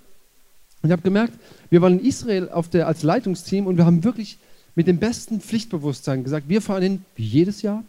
[0.82, 1.34] Und ich habe gemerkt,
[1.69, 4.38] wir waren in Israel der, als Leitungsteam und wir haben wirklich
[4.75, 7.84] mit dem besten Pflichtbewusstsein gesagt, wir fahren hin wie jedes Jahr.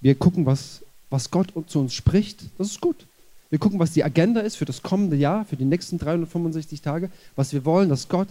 [0.00, 2.44] Wir gucken, was, was Gott zu uns spricht.
[2.58, 3.06] Das ist gut.
[3.50, 7.10] Wir gucken, was die Agenda ist für das kommende Jahr, für die nächsten 365 Tage,
[7.34, 8.28] was wir wollen, dass Gott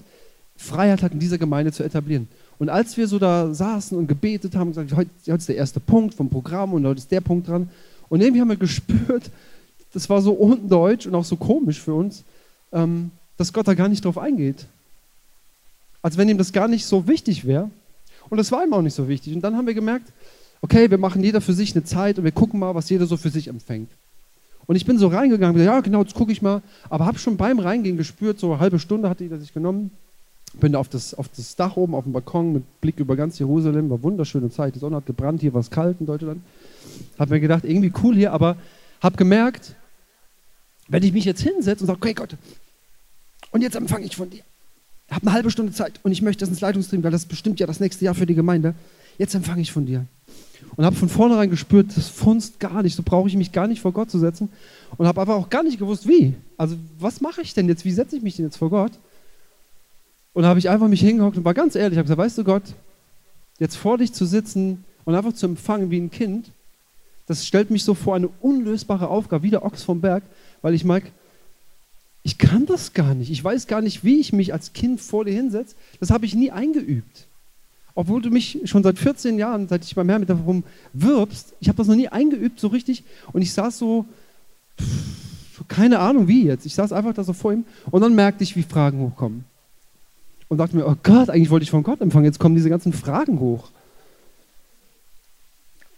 [0.55, 2.27] Freiheit hat, in dieser Gemeinde zu etablieren.
[2.57, 5.79] Und als wir so da saßen und gebetet haben, gesagt, heute, heute ist der erste
[5.79, 7.69] Punkt vom Programm und heute ist der Punkt dran.
[8.09, 9.29] Und irgendwie haben wir gespürt,
[9.93, 12.23] das war so undeutsch und auch so komisch für uns,
[12.71, 14.65] ähm, dass Gott da gar nicht drauf eingeht.
[16.01, 17.69] Als wenn ihm das gar nicht so wichtig wäre.
[18.29, 19.33] Und das war ihm auch nicht so wichtig.
[19.33, 20.11] Und dann haben wir gemerkt,
[20.61, 23.17] okay, wir machen jeder für sich eine Zeit und wir gucken mal, was jeder so
[23.17, 23.89] für sich empfängt.
[24.69, 27.57] Und ich bin so reingegangen, ja genau, jetzt gucke ich mal, aber habe schon beim
[27.57, 29.89] Reingehen gespürt, so eine halbe Stunde hatte ich sich genommen,
[30.59, 33.89] bin auf das, auf das Dach oben, auf dem Balkon mit Blick über ganz Jerusalem,
[33.89, 36.43] war wunderschöne Zeit, die Sonne hat gebrannt, hier war es kalt in Deutschland.
[37.17, 38.57] Habe mir gedacht, irgendwie cool hier, aber
[39.01, 39.73] habe gemerkt,
[40.87, 42.37] wenn ich mich jetzt hinsetze und sage, okay Gott,
[43.49, 44.43] und jetzt empfange ich von dir.
[45.09, 47.65] Habe eine halbe Stunde Zeit und ich möchte das ins Leitungsteam, weil das bestimmt ja
[47.65, 48.75] das nächste Jahr für die Gemeinde.
[49.17, 50.05] Jetzt empfange ich von dir.
[50.75, 53.81] Und habe von vornherein gespürt, das funzt gar nicht, so brauche ich mich gar nicht
[53.81, 54.49] vor Gott zu setzen.
[54.97, 56.35] Und habe aber auch gar nicht gewusst, wie.
[56.57, 58.93] Also was mache ich denn jetzt, wie setze ich mich denn jetzt vor Gott?
[60.33, 62.63] Und habe ich einfach mich hingehockt und war ganz ehrlich, habe gesagt, weißt du Gott,
[63.59, 66.51] jetzt vor dich zu sitzen und einfach zu empfangen wie ein Kind,
[67.25, 70.23] das stellt mich so vor eine unlösbare Aufgabe, wie der Ochs vom Berg,
[70.61, 71.11] weil ich merke,
[72.23, 73.31] ich kann das gar nicht.
[73.31, 75.75] Ich weiß gar nicht, wie ich mich als Kind vor dir hinsetze.
[75.99, 77.27] Das habe ich nie eingeübt.
[77.99, 81.67] Obwohl du mich schon seit 14 Jahren, seit ich beim Herrn mit darum wirbst, ich
[81.67, 83.03] habe das noch nie eingeübt so richtig.
[83.33, 84.05] Und ich saß so,
[84.79, 86.65] pff, keine Ahnung wie jetzt.
[86.65, 89.43] Ich saß einfach da so vor ihm und dann merkte ich, wie Fragen hochkommen.
[90.47, 92.23] Und dachte mir, oh Gott, eigentlich wollte ich von Gott empfangen.
[92.23, 93.69] Jetzt kommen diese ganzen Fragen hoch.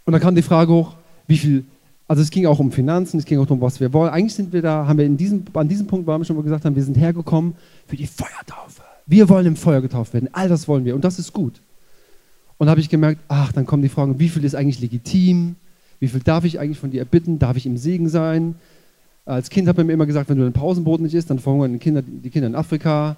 [0.05, 0.95] Und dann kam die Frage hoch,
[1.27, 1.65] wie viel
[2.07, 4.09] also es ging auch um Finanzen, es ging auch darum, was wir wollen.
[4.09, 6.41] Eigentlich sind wir da, haben wir in diesem, an diesem Punkt waren wir schon mal
[6.41, 7.53] gesagt haben, wir sind hergekommen
[7.85, 8.81] für die Feuertaufe.
[9.05, 10.29] Wir wollen im Feuer getauft werden.
[10.31, 11.61] All das wollen wir und das ist gut.
[12.61, 15.55] Und habe ich gemerkt, ach, dann kommen die Fragen, wie viel ist eigentlich legitim?
[15.99, 17.39] Wie viel darf ich eigentlich von dir erbitten?
[17.39, 18.53] Darf ich im Segen sein?
[19.25, 21.73] Als Kind habe ich mir immer gesagt, wenn du ein Pausenbrot nicht isst, dann verhungern
[21.73, 23.15] die Kinder, die Kinder in Afrika.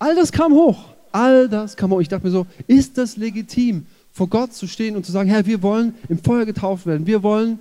[0.00, 0.86] All das kam hoch.
[1.12, 2.00] All das kam hoch.
[2.00, 5.46] Ich dachte mir so, ist das legitim, vor Gott zu stehen und zu sagen, Herr,
[5.46, 7.06] wir wollen im Feuer getauft werden.
[7.06, 7.60] Wir wollen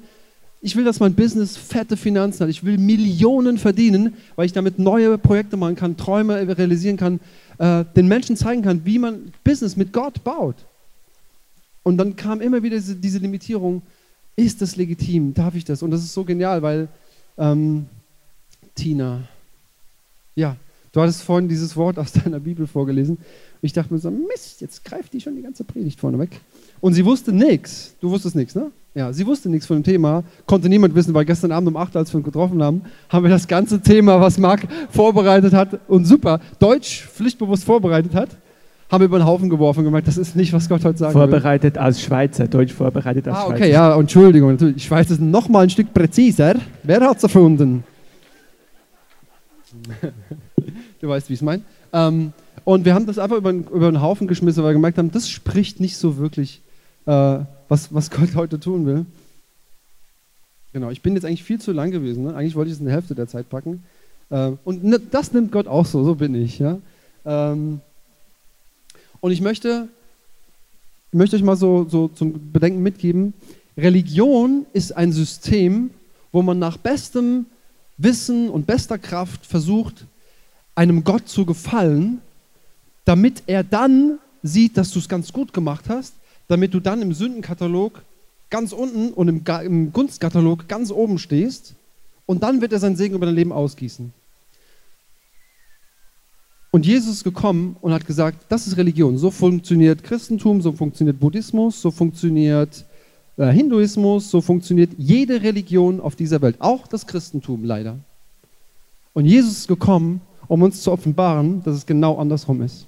[0.59, 2.49] ich will, dass mein Business fette Finanzen hat.
[2.49, 7.19] Ich will Millionen verdienen, weil ich damit neue Projekte machen kann, Träume realisieren kann,
[7.59, 10.55] äh, den Menschen zeigen kann, wie man Business mit Gott baut.
[11.85, 13.83] Und dann kam immer wieder diese, diese Limitierung,
[14.35, 15.35] ist das legitim?
[15.35, 15.83] Darf ich das?
[15.83, 16.87] Und das ist so genial, weil
[17.37, 17.85] ähm,
[18.73, 19.21] Tina,
[20.33, 20.57] ja,
[20.91, 23.19] du hattest vorhin dieses Wort aus deiner Bibel vorgelesen.
[23.61, 26.41] Ich dachte mir so, Mist, jetzt greift die schon die ganze Predigt vorne weg.
[26.81, 27.93] Und sie wusste nichts.
[28.01, 28.71] Du wusstest nichts, ne?
[28.95, 31.95] Ja, sie wusste nichts von dem Thema, konnte niemand wissen, weil gestern Abend um 8,
[31.97, 36.05] als wir uns getroffen haben, haben wir das ganze Thema, was Marc vorbereitet hat und
[36.05, 38.29] super Deutsch pflichtbewusst vorbereitet hat,
[38.89, 41.13] haben wir über den Haufen geworfen und gemerkt, das ist nicht, was Gott heute sagen
[41.13, 41.81] Vorbereitet will.
[41.81, 43.71] als Schweizer, Deutsch vorbereitet als ah, okay, Schweizer.
[43.71, 44.83] ja, Entschuldigung, natürlich.
[44.83, 46.55] Schweiz ist noch mal ein Stück präziser.
[46.83, 47.83] Wer hat es erfunden?
[51.01, 51.63] du weißt, wie ich es meine.
[51.93, 55.11] Ähm, und wir haben das einfach über, über den Haufen geschmissen, weil wir gemerkt haben,
[55.11, 56.61] das spricht nicht so wirklich
[57.05, 59.05] äh, was, was Gott heute tun will.
[60.73, 62.25] Genau, ich bin jetzt eigentlich viel zu lang gewesen.
[62.25, 62.35] Ne?
[62.35, 63.83] Eigentlich wollte ich es in der Hälfte der Zeit packen.
[64.29, 66.59] Äh, und ne, das nimmt Gott auch so, so bin ich.
[66.59, 66.79] Ja?
[67.25, 67.81] Ähm,
[69.21, 69.87] und ich möchte,
[71.11, 73.33] ich möchte euch mal so, so zum Bedenken mitgeben,
[73.77, 75.89] Religion ist ein System,
[76.31, 77.45] wo man nach bestem
[77.97, 80.05] Wissen und bester Kraft versucht,
[80.75, 82.21] einem Gott zu gefallen,
[83.05, 86.13] damit er dann sieht, dass du es ganz gut gemacht hast
[86.47, 88.01] damit du dann im Sündenkatalog
[88.49, 91.73] ganz unten und im, im Gunstkatalog ganz oben stehst
[92.25, 94.13] und dann wird er sein Segen über dein Leben ausgießen.
[96.75, 99.17] Und Jesus ist gekommen und hat gesagt, das ist Religion.
[99.17, 102.83] So funktioniert Christentum, so funktioniert Buddhismus, so funktioniert
[103.37, 107.97] äh, Hinduismus, so funktioniert jede Religion auf dieser Welt, auch das Christentum leider.
[109.13, 112.87] Und Jesus ist gekommen, um uns zu offenbaren, dass es genau andersrum ist.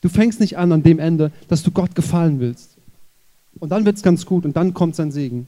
[0.00, 2.78] Du fängst nicht an an dem Ende, dass du Gott gefallen willst.
[3.60, 5.46] Und dann wird es ganz gut und dann kommt sein Segen.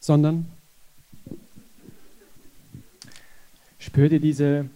[0.00, 0.46] Sondern
[3.88, 4.66] spürt ihr diese,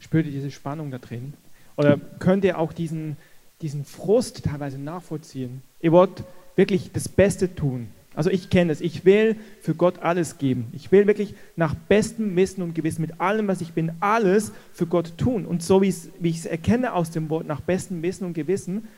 [0.00, 1.32] spürt ihr diese Spannung da drin?
[1.76, 3.16] Oder könnt ihr auch diesen,
[3.62, 5.62] diesen Frust teilweise nachvollziehen?
[5.80, 6.24] Ihr wollt
[6.56, 7.86] wirklich das Beste tun.
[8.16, 8.80] Also ich kenne es.
[8.80, 10.66] Ich will für Gott alles geben.
[10.72, 14.86] Ich will wirklich nach bestem Wissen und Gewissen mit allem, was ich bin, alles für
[14.86, 15.46] Gott tun.
[15.46, 18.88] Und so wie ich es erkenne aus dem Wort, nach bestem Wissen und Gewissen.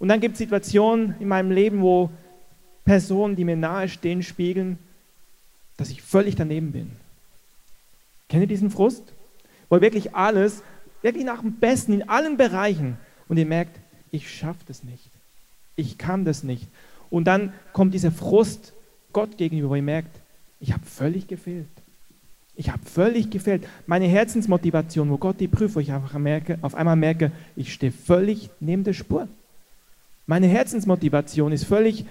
[0.00, 2.10] Und dann gibt es Situationen in meinem Leben, wo
[2.84, 4.76] Personen, die mir nahe stehen, spiegeln,
[5.76, 7.03] dass ich völlig daneben bin.
[8.28, 9.12] Kennt ihr diesen Frust?
[9.68, 10.62] Wo wirklich alles,
[11.02, 12.96] wirklich nach dem Besten in allen Bereichen
[13.28, 13.78] und ihr merkt,
[14.10, 15.10] ich schaffe das nicht.
[15.76, 16.68] Ich kann das nicht.
[17.10, 18.72] Und dann kommt dieser Frust
[19.12, 20.20] Gott gegenüber, wo ihr merkt,
[20.60, 21.68] ich habe völlig gefehlt.
[22.56, 23.66] Ich habe völlig gefehlt.
[23.86, 27.92] Meine Herzensmotivation, wo Gott die prüft, wo ich einfach merke, auf einmal merke, ich stehe
[27.92, 29.28] völlig neben der Spur.
[30.26, 32.06] Meine Herzensmotivation ist völlig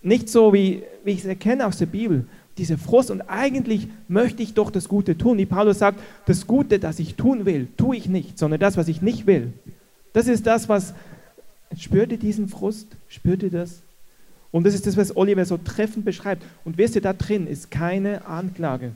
[0.00, 2.26] nicht so, wie, wie ich es erkenne aus der Bibel.
[2.58, 5.38] Diese Frust und eigentlich möchte ich doch das Gute tun.
[5.38, 8.88] Wie Paulus sagt, das Gute, das ich tun will, tue ich nicht, sondern das, was
[8.88, 9.52] ich nicht will.
[10.12, 10.94] Das ist das, was.
[11.76, 12.88] Spürt ihr diesen Frust?
[13.08, 13.82] Spürt ihr das?
[14.50, 16.42] Und das ist das, was Oliver so treffend beschreibt.
[16.64, 18.92] Und wisst ihr, da drin ist keine Anklage,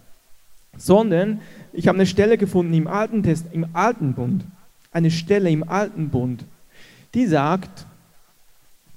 [0.77, 1.41] sondern
[1.73, 4.45] ich habe eine Stelle gefunden im Alten, Test, im Alten Bund,
[4.91, 6.45] eine Stelle im Alten Bund,
[7.15, 7.87] die sagt,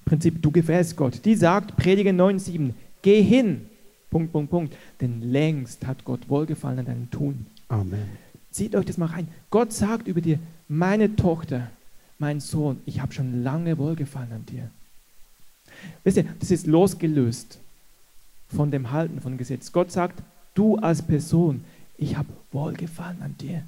[0.06, 3.70] im Prinzip, du gefällst Gott, die sagt, Prediger 9,7, geh hin,
[4.10, 7.46] Punkt, Punkt, Punkt, denn längst hat Gott Wohlgefallen an deinem Tun.
[7.68, 8.10] Amen.
[8.52, 9.28] Zieht euch das mal rein.
[9.50, 11.70] Gott sagt über dir, meine Tochter,
[12.20, 14.70] mein Sohn, ich habe schon lange Wohlgefallen an dir.
[16.04, 17.60] Wisst ihr, das ist losgelöst
[18.56, 19.72] von dem Halten von Gesetz.
[19.72, 20.22] Gott sagt,
[20.54, 21.64] du als Person,
[21.98, 23.64] ich habe Wohlgefallen an dir.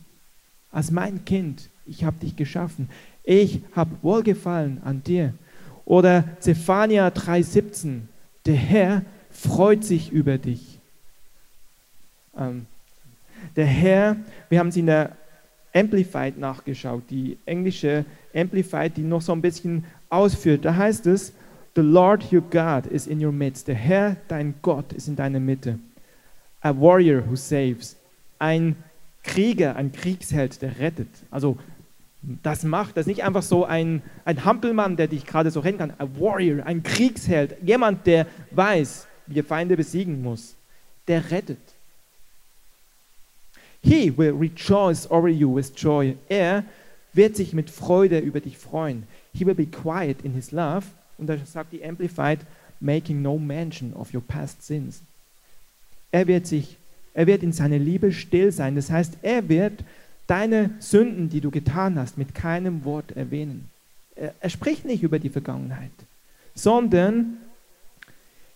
[0.72, 2.90] Als mein Kind, ich habe dich geschaffen.
[3.24, 5.34] Ich habe Wohlgefallen an dir.
[5.86, 8.02] Oder Zephania 3,17,
[8.46, 9.02] der Herr
[9.38, 10.80] freut sich über dich.
[12.38, 12.66] Ähm,
[13.56, 14.18] der Herr,
[14.50, 15.16] wir haben es in der
[15.74, 20.66] Amplified nachgeschaut, die englische Amplified, die noch so ein bisschen ausführt.
[20.66, 21.34] Da heißt es,
[21.76, 23.68] The Lord your God is in your midst.
[23.68, 25.78] Der Herr, dein Gott, ist in deiner Mitte.
[26.62, 27.96] A warrior who saves.
[28.40, 28.76] Ein
[29.24, 31.10] Krieger, ein Kriegsheld, der rettet.
[31.30, 31.58] Also
[32.42, 35.78] das macht, das ist nicht einfach so ein, ein Hampelmann, der dich gerade so rennen
[35.78, 35.94] kann.
[36.00, 40.56] A warrior, ein Kriegsheld, jemand, der weiß, wie er Feinde besiegen muss.
[41.08, 41.60] Der rettet.
[43.82, 46.18] He will rejoice over you with joy.
[46.28, 46.64] Er
[47.14, 49.04] wird sich mit Freude über dich freuen.
[49.34, 50.88] He will be quiet in his love
[51.18, 52.40] und da sagt die Amplified,
[52.80, 55.02] making no mention of your past sins.
[56.12, 56.78] Er wird sich,
[57.14, 58.76] er wird in seiner Liebe still sein.
[58.76, 59.84] Das heißt, er wird
[60.28, 63.70] deine Sünden, die du getan hast, mit keinem Wort erwähnen.
[64.16, 65.92] Er, er spricht nicht über die Vergangenheit,
[66.54, 67.38] sondern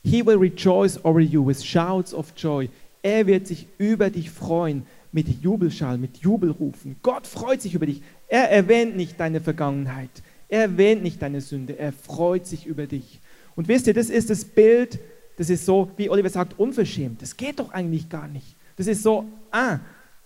[0.03, 2.69] he will rejoice over you with shouts of joy.
[3.01, 6.95] Er wird sich über dich freuen mit Jubelschall, mit Jubelrufen.
[7.01, 8.01] Gott freut sich über dich.
[8.27, 10.09] Er erwähnt nicht deine Vergangenheit.
[10.47, 13.19] Er erwähnt nicht deine Sünde, er freut sich über dich.
[13.55, 14.99] Und wisst ihr, das ist das Bild,
[15.37, 17.21] das ist so, wie Oliver sagt, unverschämt.
[17.21, 18.55] Das geht doch eigentlich gar nicht.
[18.75, 19.79] Das ist so, ah,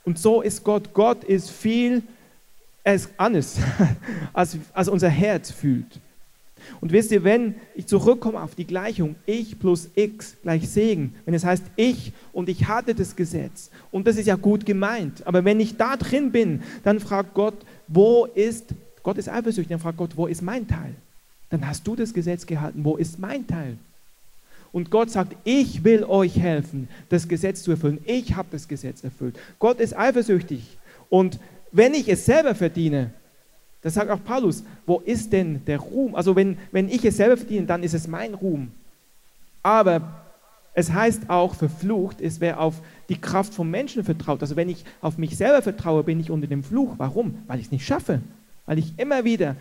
[0.03, 0.93] und so ist Gott.
[0.93, 2.03] Gott ist viel
[2.85, 3.57] er ist anders,
[4.33, 5.99] als, als unser Herz fühlt.
[6.81, 11.33] Und wisst ihr, wenn ich zurückkomme auf die Gleichung, ich plus x gleich Segen, wenn
[11.33, 15.45] es heißt ich und ich hatte das Gesetz, und das ist ja gut gemeint, aber
[15.45, 17.55] wenn ich da drin bin, dann fragt Gott,
[17.87, 18.73] wo ist
[19.05, 20.95] Gott ist eifersüchtig, dann fragt Gott, wo ist mein Teil?
[21.51, 23.77] Dann hast du das Gesetz gehalten, wo ist mein Teil?
[24.71, 27.99] Und Gott sagt, ich will euch helfen, das Gesetz zu erfüllen.
[28.05, 29.37] Ich habe das Gesetz erfüllt.
[29.59, 30.77] Gott ist eifersüchtig.
[31.09, 31.39] Und
[31.71, 33.11] wenn ich es selber verdiene,
[33.85, 36.15] das sagt auch Paulus, wo ist denn der Ruhm?
[36.15, 38.71] Also wenn, wenn ich es selber verdiene, dann ist es mein Ruhm.
[39.63, 40.21] Aber
[40.73, 44.41] es heißt auch, verflucht ist, wer auf die Kraft von Menschen vertraut.
[44.41, 46.95] Also wenn ich auf mich selber vertraue, bin ich unter dem Fluch.
[46.97, 47.37] Warum?
[47.47, 48.19] Weil ich es nicht schaffe
[48.65, 49.55] weil ich immer wieder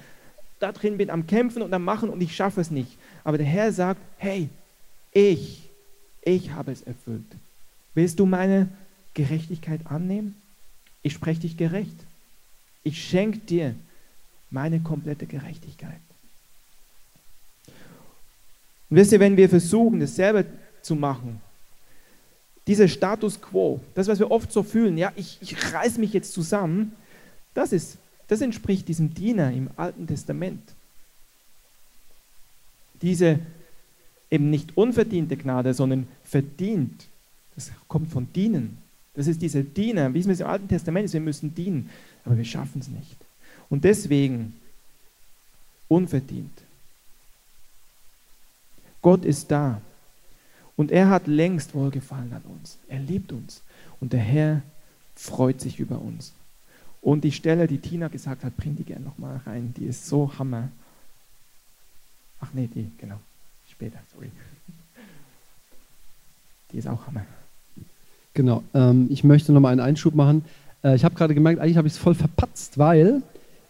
[0.59, 2.97] da drin bin am Kämpfen und am Machen und ich schaffe es nicht.
[3.23, 4.49] Aber der Herr sagt, hey,
[5.13, 5.69] ich,
[6.23, 7.25] ich habe es erfüllt.
[7.95, 8.69] Willst du meine
[9.15, 10.37] Gerechtigkeit annehmen?
[11.03, 11.95] Ich spreche dich gerecht.
[12.83, 13.75] Ich schenke dir
[14.55, 16.01] meine komplette Gerechtigkeit.
[18.89, 20.45] Und wisst ihr, wenn wir versuchen, das selber
[20.81, 21.41] zu machen,
[22.67, 26.33] dieser Status quo, das, was wir oft so fühlen, ja, ich, ich reiß mich jetzt
[26.33, 26.93] zusammen,
[27.53, 30.63] das ist das entspricht diesem Diener im Alten Testament.
[33.03, 33.39] Diese
[34.31, 37.07] eben nicht unverdiente Gnade, sondern verdient.
[37.55, 38.79] Das kommt von Dienen.
[39.15, 41.89] Das ist dieser Diener, wie es im Alten Testament ist, wir müssen dienen,
[42.25, 43.17] aber wir schaffen es nicht.
[43.69, 44.55] Und deswegen
[45.89, 46.53] unverdient.
[49.03, 49.81] Gott ist da
[50.77, 52.79] und er hat längst wohlgefallen an uns.
[52.89, 53.63] Er liebt uns
[54.01, 54.63] und der Herr
[55.15, 56.33] freut sich über uns.
[57.01, 59.75] Und die Stelle, die Tina gesagt hat, bring die gerne nochmal rein.
[59.77, 60.71] Die ist so Hammer.
[62.41, 63.21] Ach nee, die, genau.
[63.71, 64.31] Später, sorry.
[66.73, 67.27] Die ist auch Hammer.
[68.33, 68.65] Genau.
[68.73, 70.45] Ähm, ich möchte nochmal einen Einschub machen.
[70.83, 73.23] Äh, ich habe gerade gemerkt, eigentlich habe ich es voll verpatzt, weil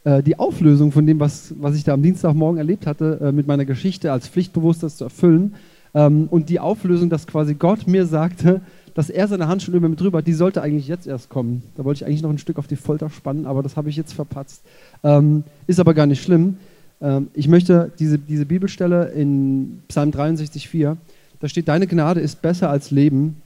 [0.04, 3.46] äh, die Auflösung von dem, was, was ich da am Dienstagmorgen erlebt hatte, äh, mit
[3.46, 5.54] meiner Geschichte als pflichtbewusst zu erfüllen,
[5.94, 8.60] ähm, und die Auflösung, dass quasi Gott mir sagte,
[8.94, 11.62] dass er seine Hand schon über mir drüber hat, die sollte eigentlich jetzt erst kommen.
[11.76, 13.96] Da wollte ich eigentlich noch ein Stück auf die Folter spannen, aber das habe ich
[13.96, 14.62] jetzt verpatzt.
[15.02, 16.58] Ähm, ist aber gar nicht schlimm.
[17.00, 20.96] Ähm, ich möchte diese, diese Bibelstelle in Psalm 63,4,
[21.40, 23.40] da steht, deine Gnade ist besser als Leben.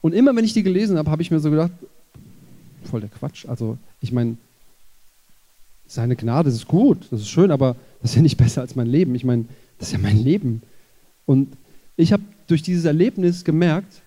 [0.00, 1.72] Und immer wenn ich die gelesen habe, habe ich mir so gedacht,
[2.84, 3.46] voll der Quatsch.
[3.46, 4.36] Also ich meine,
[5.88, 8.86] seine Gnade ist gut, das ist schön, aber das ist ja nicht besser als mein
[8.86, 9.14] Leben.
[9.14, 9.46] Ich meine,
[9.78, 10.62] das ist ja mein Leben.
[11.26, 11.48] Und
[11.96, 14.02] ich habe durch dieses Erlebnis gemerkt,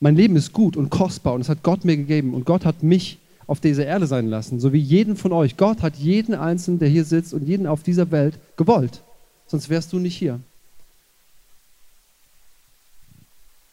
[0.00, 2.82] mein Leben ist gut und kostbar und es hat Gott mir gegeben und Gott hat
[2.82, 5.56] mich auf dieser Erde sein lassen, so wie jeden von euch.
[5.56, 9.02] Gott hat jeden Einzelnen, der hier sitzt und jeden auf dieser Welt gewollt.
[9.46, 10.40] Sonst wärst du nicht hier.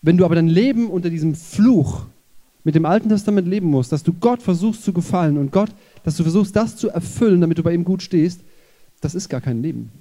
[0.02, 2.06] Wenn du aber dein Leben unter diesem Fluch
[2.64, 5.70] mit dem Alten Testament leben musst, dass du Gott versuchst zu gefallen und Gott,
[6.04, 8.42] dass du versuchst, das zu erfüllen, damit du bei ihm gut stehst,
[9.02, 9.92] das ist gar kein Leben.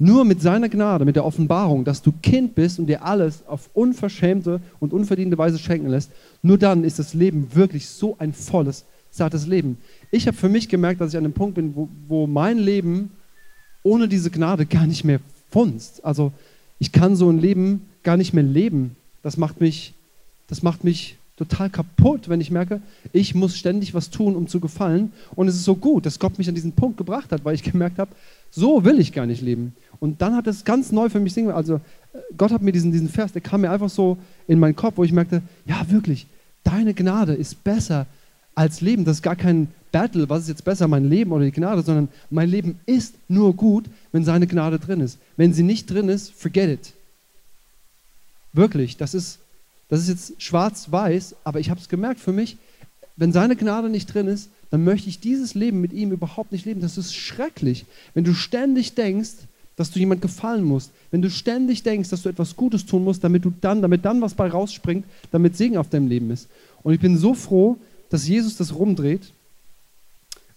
[0.00, 3.68] Nur mit seiner Gnade, mit der Offenbarung, dass du Kind bist und dir alles auf
[3.74, 8.84] unverschämte und unverdiente Weise schenken lässt, nur dann ist das Leben wirklich so ein volles
[9.10, 9.78] zartes Leben.
[10.12, 13.10] Ich habe für mich gemerkt, dass ich an einem Punkt bin, wo, wo mein Leben
[13.82, 15.20] ohne diese Gnade gar nicht mehr
[15.50, 16.04] funzt.
[16.04, 16.32] Also
[16.78, 18.96] ich kann so ein Leben gar nicht mehr leben.
[19.22, 19.94] Das macht mich,
[20.46, 22.80] das macht mich total kaputt, wenn ich merke,
[23.12, 25.12] ich muss ständig was tun, um zu gefallen.
[25.36, 27.62] Und es ist so gut, dass Gott mich an diesen Punkt gebracht hat, weil ich
[27.62, 28.10] gemerkt habe,
[28.50, 29.74] so will ich gar nicht leben.
[30.00, 31.52] Und dann hat es ganz neu für mich singen.
[31.52, 34.18] Also äh, Gott hat mir diesen, diesen Vers, der kam mir einfach so
[34.48, 36.26] in meinen Kopf, wo ich merkte, ja wirklich,
[36.64, 38.06] deine Gnade ist besser
[38.54, 39.04] als Leben.
[39.04, 42.08] Das ist gar kein Battle, was ist jetzt besser, mein Leben oder die Gnade, sondern
[42.30, 45.18] mein Leben ist nur gut, wenn seine Gnade drin ist.
[45.36, 46.92] Wenn sie nicht drin ist, forget it.
[48.52, 49.38] Wirklich, das ist,
[49.88, 52.56] das ist jetzt schwarz-weiß, aber ich habe es gemerkt für mich,
[53.16, 56.66] wenn seine Gnade nicht drin ist, dann möchte ich dieses Leben mit ihm überhaupt nicht
[56.66, 56.80] leben.
[56.80, 57.86] Das ist schrecklich.
[58.14, 59.32] Wenn du ständig denkst,
[59.76, 63.24] dass du jemand gefallen musst, wenn du ständig denkst, dass du etwas Gutes tun musst,
[63.24, 66.48] damit du dann, damit dann was bei rausspringt, damit Segen auf deinem Leben ist.
[66.82, 67.78] Und ich bin so froh,
[68.10, 69.32] dass Jesus das rumdreht.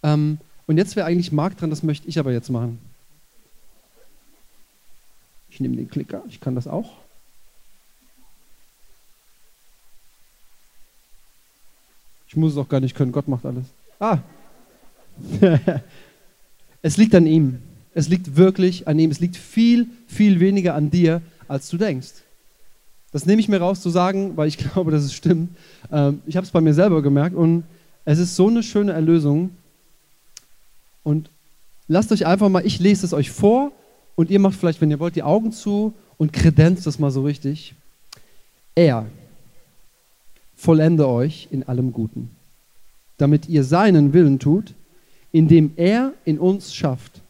[0.03, 2.79] Ähm, und jetzt wäre eigentlich Marc dran, das möchte ich aber jetzt machen.
[5.49, 7.00] Ich nehme den Klicker, ich kann das auch.
[12.31, 13.65] Ich muss es auch gar nicht können, Gott macht alles.
[13.99, 14.19] Ah.
[16.81, 17.57] es liegt an ihm.
[17.93, 19.11] Es liegt wirklich an ihm.
[19.11, 22.23] Es liegt viel, viel weniger an dir, als du denkst.
[23.11, 25.49] Das nehme ich mir raus zu sagen, weil ich glaube, dass es stimmt.
[25.91, 27.65] Ähm, ich habe es bei mir selber gemerkt und
[28.05, 29.49] es ist so eine schöne Erlösung.
[31.03, 31.29] Und
[31.89, 33.73] lasst euch einfach mal, ich lese es euch vor
[34.15, 37.23] und ihr macht vielleicht, wenn ihr wollt, die Augen zu und kredenzt das mal so
[37.23, 37.75] richtig.
[38.73, 39.05] Er,
[40.61, 42.29] vollende euch in allem Guten,
[43.17, 44.75] damit ihr seinen Willen tut,
[45.31, 47.21] indem er in uns schafft,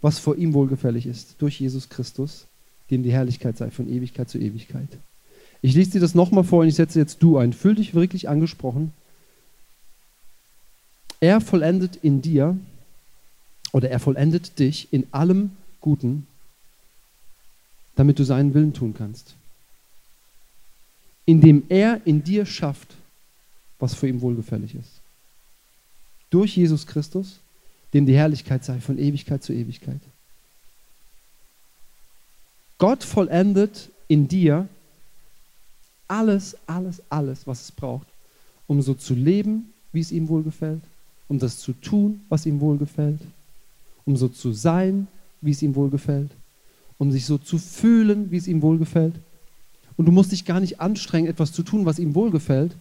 [0.00, 2.46] was vor ihm wohlgefällig ist, durch Jesus Christus,
[2.90, 4.88] dem die Herrlichkeit sei von Ewigkeit zu Ewigkeit.
[5.60, 7.52] Ich lese dir das nochmal vor und ich setze jetzt du ein.
[7.52, 8.92] Fühl dich wirklich angesprochen.
[11.20, 12.56] Er vollendet in dir
[13.72, 15.50] oder er vollendet dich in allem
[15.82, 16.26] Guten,
[17.94, 19.34] damit du seinen Willen tun kannst
[21.26, 22.94] indem er in dir schafft,
[23.78, 25.00] was für ihn wohlgefällig ist.
[26.30, 27.38] Durch Jesus Christus,
[27.92, 30.00] dem die Herrlichkeit sei von Ewigkeit zu Ewigkeit.
[32.78, 34.68] Gott vollendet in dir
[36.08, 38.06] alles, alles, alles, was es braucht,
[38.66, 40.82] um so zu leben, wie es ihm wohlgefällt,
[41.28, 43.20] um das zu tun, was ihm wohlgefällt,
[44.04, 45.06] um so zu sein,
[45.40, 46.30] wie es ihm wohlgefällt,
[46.98, 49.14] um sich so zu fühlen, wie es ihm wohlgefällt.
[49.96, 52.76] Und du musst dich gar nicht anstrengen, etwas zu tun, was ihm wohlgefällt.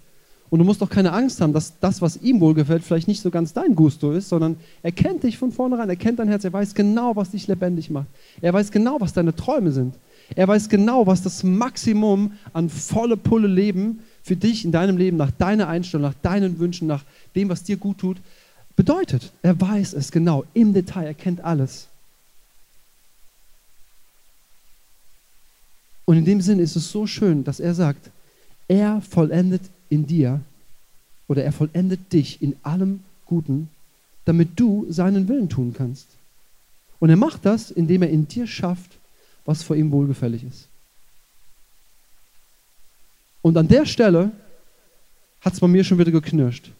[0.49, 3.31] Und du musst auch keine Angst haben, dass das, was ihm wohlgefällt, vielleicht nicht so
[3.31, 6.53] ganz dein Gusto ist, sondern er kennt dich von vornherein, er kennt dein Herz, er
[6.53, 8.05] weiß genau, was dich lebendig macht.
[8.39, 9.95] Er weiß genau, was deine Träume sind.
[10.35, 15.17] Er weiß genau, was das Maximum an volle Pulle Leben für dich in deinem Leben,
[15.17, 17.03] nach deiner Einstellung, nach deinen Wünschen, nach
[17.35, 18.17] dem, was dir gut tut,
[18.75, 19.31] bedeutet.
[19.41, 21.87] Er weiß es genau im Detail, er kennt alles.
[26.05, 28.09] Und in dem Sinn ist es so schön, dass er sagt,
[28.67, 30.41] er vollendet in dir
[31.27, 33.69] oder er vollendet dich in allem Guten,
[34.25, 36.07] damit du seinen Willen tun kannst.
[36.99, 38.97] Und er macht das, indem er in dir schafft,
[39.45, 40.67] was vor ihm wohlgefällig ist.
[43.41, 44.31] Und an der Stelle
[45.41, 46.71] hat es bei mir schon wieder geknirscht.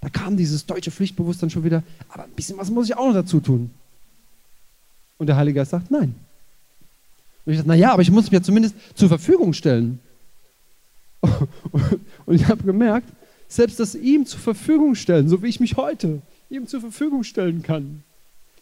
[0.00, 3.14] Da kam dieses deutsche Pflichtbewusstsein schon wieder, aber ein bisschen was muss ich auch noch
[3.14, 3.70] dazu tun.
[5.18, 6.14] Und der Heilige Geist sagt, nein,
[7.46, 10.00] und ich dachte, naja, aber ich muss ja zumindest zur Verfügung stellen.
[12.26, 13.08] Und ich habe gemerkt,
[13.48, 17.62] selbst das ihm zur Verfügung stellen, so wie ich mich heute ihm zur Verfügung stellen
[17.62, 18.02] kann,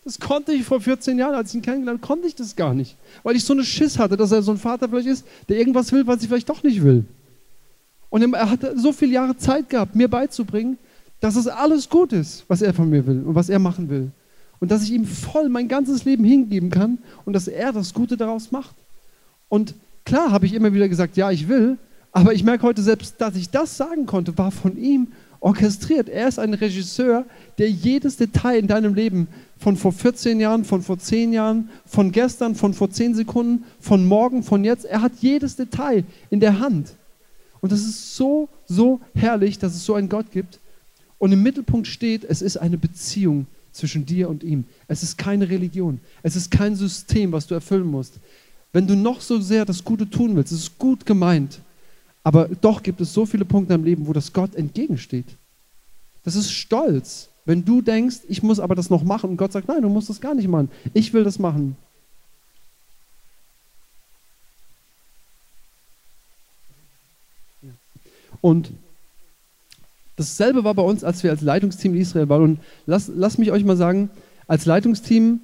[0.05, 2.75] das konnte ich vor 14 Jahren, als ich ihn kennengelernt habe, konnte ich das gar
[2.75, 2.97] nicht.
[3.23, 5.93] Weil ich so eine Schiss hatte, dass er so ein Vater vielleicht ist, der irgendwas
[5.93, 7.05] will, was ich vielleicht doch nicht will.
[8.11, 10.77] Und er hat so viele Jahre Zeit gehabt, mir beizubringen,
[11.21, 14.11] dass es alles gut ist, was er von mir will und was er machen will
[14.63, 18.17] und dass ich ihm voll mein ganzes Leben hingeben kann und dass er das Gute
[18.17, 18.77] daraus macht.
[19.49, 21.79] Und klar habe ich immer wieder gesagt, ja, ich will,
[22.13, 25.09] aber ich merke heute selbst, dass ich das sagen konnte, war von ihm
[25.41, 26.09] orchestriert.
[26.09, 27.25] Er ist ein Regisseur,
[27.59, 29.27] der jedes Detail in deinem Leben
[29.59, 34.07] von vor 14 Jahren, von vor 10 Jahren, von gestern, von vor 10 Sekunden, von
[34.07, 36.95] morgen, von jetzt, er hat jedes Detail in der Hand.
[37.61, 40.61] Und das ist so, so herrlich, dass es so einen Gott gibt.
[41.19, 44.65] Und im Mittelpunkt steht, es ist eine Beziehung zwischen dir und ihm.
[44.87, 46.01] Es ist keine Religion.
[46.23, 48.21] Es ist kein System, was du erfüllen musst.
[48.73, 51.61] Wenn du noch so sehr das Gute tun willst, es ist gut gemeint,
[52.23, 55.27] aber doch gibt es so viele Punkte im Leben, wo das Gott entgegensteht.
[56.25, 59.69] Das ist Stolz, wenn du denkst, ich muss aber das noch machen und Gott sagt,
[59.69, 60.71] nein, du musst das gar nicht machen.
[60.95, 61.77] Ich will das machen.
[68.41, 68.73] Und
[70.17, 72.43] Dasselbe war bei uns, als wir als Leitungsteam in Israel waren.
[72.43, 74.11] Und lass, lass mich euch mal sagen,
[74.47, 75.41] als Leitungsteam,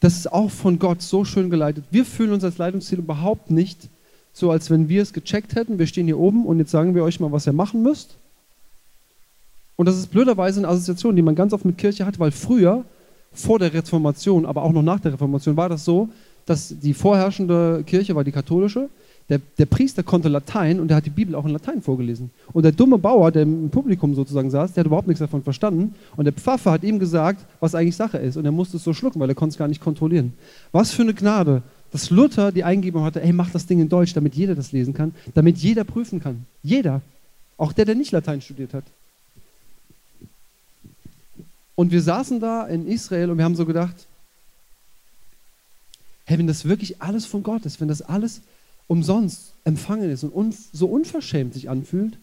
[0.00, 1.84] das ist auch von Gott so schön geleitet.
[1.90, 3.88] Wir fühlen uns als Leitungsteam überhaupt nicht
[4.32, 5.78] so, als wenn wir es gecheckt hätten.
[5.78, 8.16] Wir stehen hier oben und jetzt sagen wir euch mal, was ihr machen müsst.
[9.76, 12.84] Und das ist blöderweise eine Assoziation, die man ganz oft mit Kirche hat, weil früher,
[13.32, 16.10] vor der Reformation, aber auch noch nach der Reformation, war das so,
[16.44, 18.88] dass die vorherrschende Kirche war die katholische
[19.30, 22.30] der, der, Priester konnte Latein und der hat die Bibel auch in Latein vorgelesen.
[22.52, 25.94] Und der dumme Bauer, der im Publikum sozusagen saß, der hat überhaupt nichts davon verstanden.
[26.16, 28.36] Und der Pfaffe hat ihm gesagt, was eigentlich Sache ist.
[28.36, 30.32] Und er musste es so schlucken, weil er konnte es gar nicht kontrollieren.
[30.72, 31.62] Was für eine Gnade,
[31.92, 34.94] dass Luther die Eingebung hatte, ey, mach das Ding in Deutsch, damit jeder das lesen
[34.94, 36.44] kann, damit jeder prüfen kann.
[36.64, 37.00] Jeder.
[37.56, 38.84] Auch der, der nicht Latein studiert hat.
[41.76, 43.94] Und wir saßen da in Israel und wir haben so gedacht,
[46.24, 48.40] hey, wenn das wirklich alles von Gott ist, wenn das alles
[48.90, 52.18] umsonst empfangen ist und un so unverschämt sich anfühlt,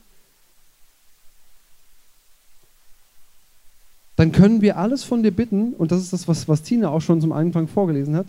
[4.18, 7.00] dann können wir alles von dir bitten, und das ist das, was, was Tina auch
[7.00, 8.28] schon zum Anfang vorgelesen hat,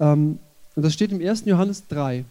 [0.00, 0.40] ähm,
[0.74, 1.44] und das steht im 1.
[1.44, 2.24] Johannes 3.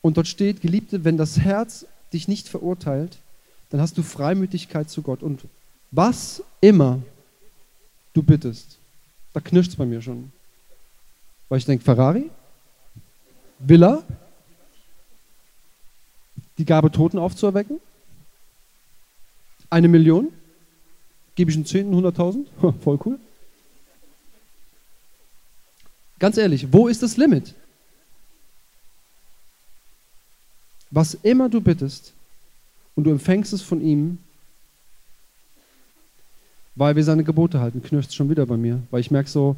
[0.00, 3.18] Und dort steht, Geliebte, wenn das Herz dich nicht verurteilt,
[3.70, 5.24] dann hast du Freimütigkeit zu Gott.
[5.24, 5.42] Und
[5.90, 7.00] was immer
[8.12, 8.78] du bittest,
[9.32, 10.30] da knirscht es bei mir schon.
[11.48, 12.30] Weil ich denke, Ferrari?
[13.58, 14.02] Villa,
[16.58, 17.80] die Gabe Toten aufzuerwecken.
[19.70, 20.28] Eine Million.
[21.34, 22.46] Gebe ich einen Zehnten, 100.000?
[22.80, 23.18] Voll cool.
[26.18, 27.54] Ganz ehrlich, wo ist das Limit?
[30.90, 32.14] Was immer du bittest
[32.94, 34.18] und du empfängst es von ihm,
[36.74, 39.56] weil wir seine Gebote halten, knirscht schon wieder bei mir, weil ich merke so,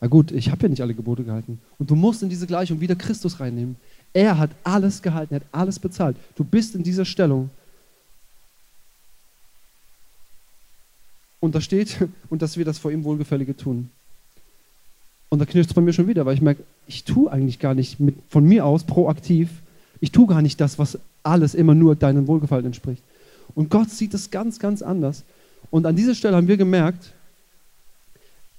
[0.00, 1.60] na gut, ich habe ja nicht alle Gebote gehalten.
[1.78, 3.76] Und du musst in diese Gleichung wieder Christus reinnehmen.
[4.14, 6.16] Er hat alles gehalten, er hat alles bezahlt.
[6.36, 7.50] Du bist in dieser Stellung.
[11.38, 11.98] Und da steht,
[12.30, 13.90] und dass wir das vor ihm Wohlgefällige tun.
[15.28, 17.74] Und da knirscht es bei mir schon wieder, weil ich merke, ich tue eigentlich gar
[17.74, 19.48] nicht mit, von mir aus proaktiv,
[20.00, 23.02] ich tue gar nicht das, was alles immer nur deinem Wohlgefallen entspricht.
[23.54, 25.24] Und Gott sieht es ganz, ganz anders.
[25.70, 27.12] Und an dieser Stelle haben wir gemerkt,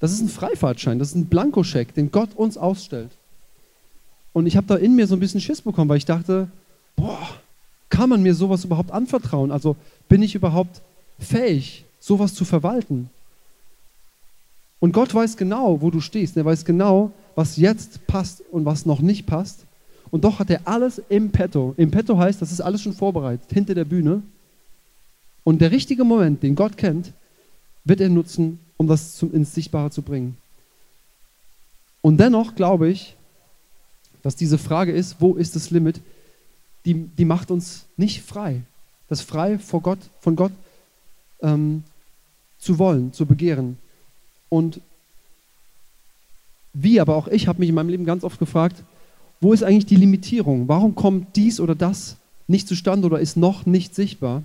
[0.01, 3.11] das ist ein Freifahrtschein, das ist ein Blankoscheck, den Gott uns ausstellt.
[4.33, 6.47] Und ich habe da in mir so ein bisschen Schiss bekommen, weil ich dachte,
[6.95, 7.19] boah,
[7.89, 9.51] kann man mir sowas überhaupt anvertrauen?
[9.51, 9.75] Also
[10.09, 10.81] bin ich überhaupt
[11.19, 13.11] fähig, sowas zu verwalten?
[14.79, 16.35] Und Gott weiß genau, wo du stehst.
[16.35, 19.65] Er weiß genau, was jetzt passt und was noch nicht passt.
[20.09, 21.75] Und doch hat er alles im Petto.
[21.77, 24.23] Im Petto heißt, das ist alles schon vorbereitet, hinter der Bühne.
[25.43, 27.13] Und der richtige Moment, den Gott kennt,
[27.83, 30.37] wird er nutzen, um das zum, ins Sichtbare zu bringen.
[32.01, 33.15] Und dennoch glaube ich,
[34.23, 36.01] dass diese Frage ist, wo ist das Limit,
[36.85, 38.63] die, die macht uns nicht frei.
[39.07, 40.51] Das frei vor Gott, von Gott
[41.43, 41.83] ähm,
[42.57, 43.77] zu wollen, zu begehren.
[44.49, 44.81] Und
[46.73, 48.83] wie, aber auch ich habe mich in meinem Leben ganz oft gefragt,
[49.41, 50.67] wo ist eigentlich die Limitierung?
[50.67, 52.17] Warum kommt dies oder das
[52.47, 54.41] nicht zustande oder ist noch nicht sichtbar?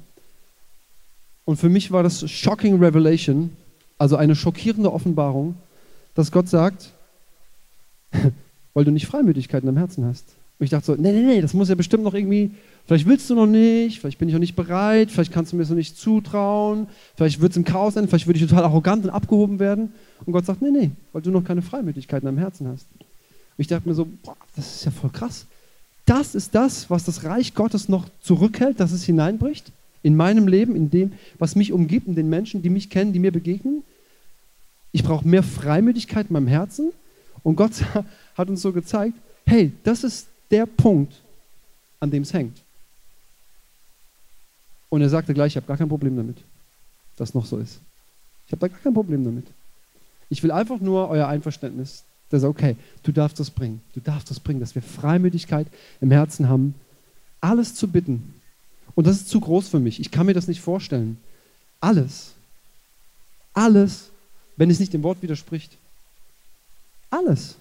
[1.46, 3.56] Und für mich war das Shocking Revelation,
[3.98, 5.56] also eine schockierende Offenbarung,
[6.14, 6.92] dass Gott sagt,
[8.74, 10.24] weil du nicht Freimütigkeit in deinem Herzen hast.
[10.58, 12.50] Und ich dachte so, nee, nee, nee, das muss ja bestimmt noch irgendwie,
[12.86, 15.62] vielleicht willst du noch nicht, vielleicht bin ich noch nicht bereit, vielleicht kannst du mir
[15.62, 19.04] das noch nicht zutrauen, vielleicht wird es im Chaos enden, vielleicht würde ich total arrogant
[19.04, 19.92] und abgehoben werden.
[20.24, 22.86] Und Gott sagt, nee, nee, weil du noch keine Freimütigkeit in deinem Herzen hast.
[22.98, 23.06] Und
[23.58, 25.46] ich dachte mir so, boah, das ist ja voll krass.
[26.06, 29.72] Das ist das, was das Reich Gottes noch zurückhält, dass es hineinbricht
[30.06, 33.18] in meinem Leben, in dem, was mich umgibt, in den Menschen, die mich kennen, die
[33.18, 33.82] mir begegnen.
[34.92, 36.92] Ich brauche mehr Freimütigkeit in meinem Herzen.
[37.42, 37.72] Und Gott
[38.36, 39.14] hat uns so gezeigt,
[39.46, 41.12] hey, das ist der Punkt,
[41.98, 42.56] an dem es hängt.
[44.90, 46.36] Und er sagte gleich, ich habe gar kein Problem damit,
[47.16, 47.80] dass noch so ist.
[48.46, 49.48] Ich habe da gar kein Problem damit.
[50.30, 52.04] Ich will einfach nur euer Einverständnis.
[52.30, 53.80] Das ist okay, du darfst das bringen.
[53.92, 55.66] Du darfst das bringen, dass wir Freimütigkeit
[56.00, 56.76] im Herzen haben,
[57.40, 58.35] alles zu bitten,
[58.96, 60.00] und das ist zu groß für mich.
[60.00, 61.18] Ich kann mir das nicht vorstellen.
[61.80, 62.32] Alles.
[63.52, 64.10] Alles,
[64.56, 65.76] wenn es nicht dem Wort widerspricht.
[67.10, 67.56] Alles.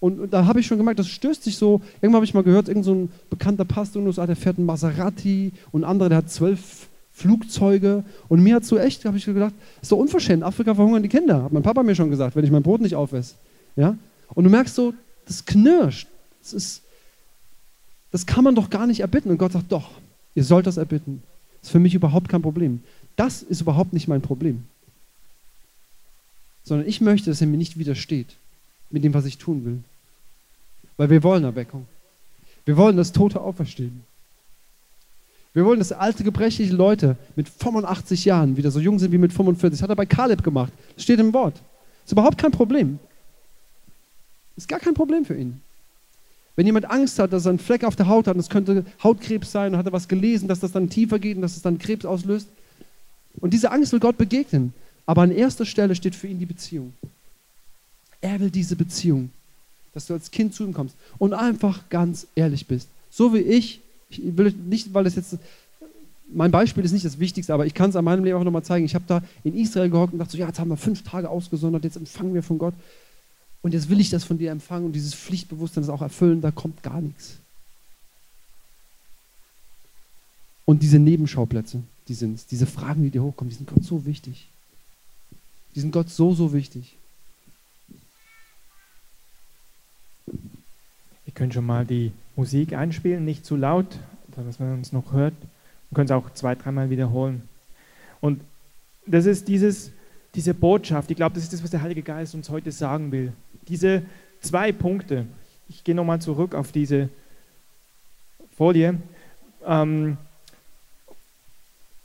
[0.00, 1.80] Und, und da habe ich schon gemerkt, das stößt sich so.
[1.96, 4.66] Irgendwann habe ich mal gehört, irgend so ein bekannter Pastor in USA, der fährt einen
[4.66, 8.04] Maserati und ein anderer, der hat zwölf Flugzeuge.
[8.28, 10.42] Und mir hat so echt, habe ich gedacht, ist so unverschämt.
[10.42, 11.44] Afrika verhungern die Kinder.
[11.44, 13.36] Hat mein Papa mir schon gesagt, wenn ich mein Brot nicht aufesse.
[13.76, 13.96] Ja?
[14.34, 14.92] Und du merkst so,
[15.24, 16.08] das knirscht.
[16.42, 16.82] Das, ist,
[18.10, 19.30] das kann man doch gar nicht erbitten.
[19.30, 19.88] Und Gott sagt, doch,
[20.36, 21.22] Ihr sollt das erbitten.
[21.60, 22.82] Das ist für mich überhaupt kein Problem.
[23.16, 24.64] Das ist überhaupt nicht mein Problem.
[26.62, 28.36] Sondern ich möchte, dass er mir nicht widersteht
[28.90, 29.78] mit dem, was ich tun will.
[30.98, 31.86] Weil wir wollen Erweckung.
[32.66, 34.02] Wir wollen, dass Tote auferstehen.
[35.54, 39.32] Wir wollen, dass alte, gebrechliche Leute mit 85 Jahren wieder so jung sind wie mit
[39.32, 39.78] 45.
[39.78, 40.72] Das hat er bei Kaleb gemacht.
[40.94, 41.62] Das steht im Wort.
[42.04, 42.98] Ist überhaupt kein Problem.
[44.54, 45.62] Ist gar kein Problem für ihn.
[46.56, 48.84] Wenn jemand Angst hat, dass er einen Fleck auf der Haut hat, und es könnte
[49.02, 51.62] Hautkrebs sein, und hat er was gelesen, dass das dann tiefer geht und dass es
[51.62, 52.48] dann Krebs auslöst.
[53.40, 54.72] Und diese Angst will Gott begegnen.
[55.04, 56.94] Aber an erster Stelle steht für ihn die Beziehung.
[58.22, 59.30] Er will diese Beziehung,
[59.92, 62.88] dass du als Kind zu ihm kommst und einfach ganz ehrlich bist.
[63.10, 65.36] So wie ich, ich will nicht, weil das jetzt,
[66.32, 68.64] mein Beispiel ist nicht das Wichtigste, aber ich kann es an meinem Leben auch nochmal
[68.64, 68.86] zeigen.
[68.86, 71.28] Ich habe da in Israel gehockt und dachte so, ja, jetzt haben wir fünf Tage
[71.28, 72.74] ausgesondert, jetzt empfangen wir von Gott.
[73.66, 76.52] Und jetzt will ich das von dir empfangen und dieses Pflichtbewusstsein das auch erfüllen, da
[76.52, 77.38] kommt gar nichts.
[80.64, 84.46] Und diese Nebenschauplätze, die sind diese Fragen, die dir hochkommen, die sind Gott so wichtig.
[85.74, 86.94] Die sind Gott so, so wichtig.
[90.26, 93.98] Wir können schon mal die Musik einspielen, nicht zu laut,
[94.28, 95.34] dass man uns noch hört.
[95.90, 97.42] Wir können es auch zwei, dreimal wiederholen.
[98.20, 98.40] Und
[99.06, 99.90] das ist dieses,
[100.36, 103.32] diese Botschaft, ich glaube, das ist das, was der Heilige Geist uns heute sagen will.
[103.68, 104.02] Diese
[104.40, 105.26] zwei Punkte.
[105.68, 107.08] Ich gehe nochmal zurück auf diese
[108.56, 109.00] Folie.
[109.64, 110.18] Ähm,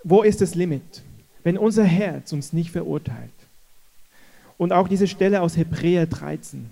[0.04, 1.04] wo ist das Limit?
[1.44, 3.30] Wenn unser Herz uns nicht verurteilt.
[4.58, 6.72] Und auch diese Stelle aus Hebräer 13.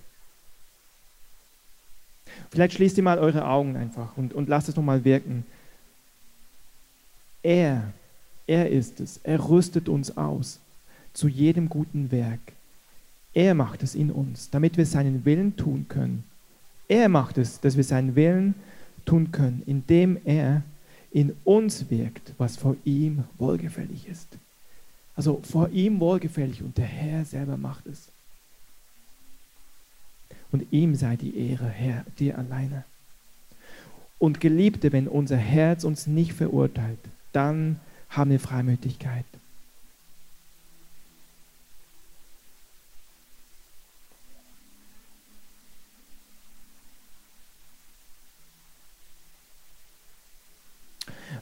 [2.51, 5.45] Vielleicht schließt ihr mal eure Augen einfach und, und lasst es nochmal wirken.
[7.43, 7.91] Er,
[8.47, 9.19] er ist es.
[9.23, 10.59] Er rüstet uns aus
[11.13, 12.39] zu jedem guten Werk.
[13.33, 16.23] Er macht es in uns, damit wir seinen Willen tun können.
[16.87, 18.55] Er macht es, dass wir seinen Willen
[19.05, 20.63] tun können, indem er
[21.11, 24.27] in uns wirkt, was vor ihm wohlgefällig ist.
[25.15, 28.09] Also vor ihm wohlgefällig und der Herr selber macht es.
[30.51, 32.85] Und ihm sei die Ehre, Herr, dir alleine.
[34.17, 36.99] Und Geliebte, wenn unser Herz uns nicht verurteilt,
[37.31, 37.79] dann
[38.09, 39.25] haben wir Freimütigkeit.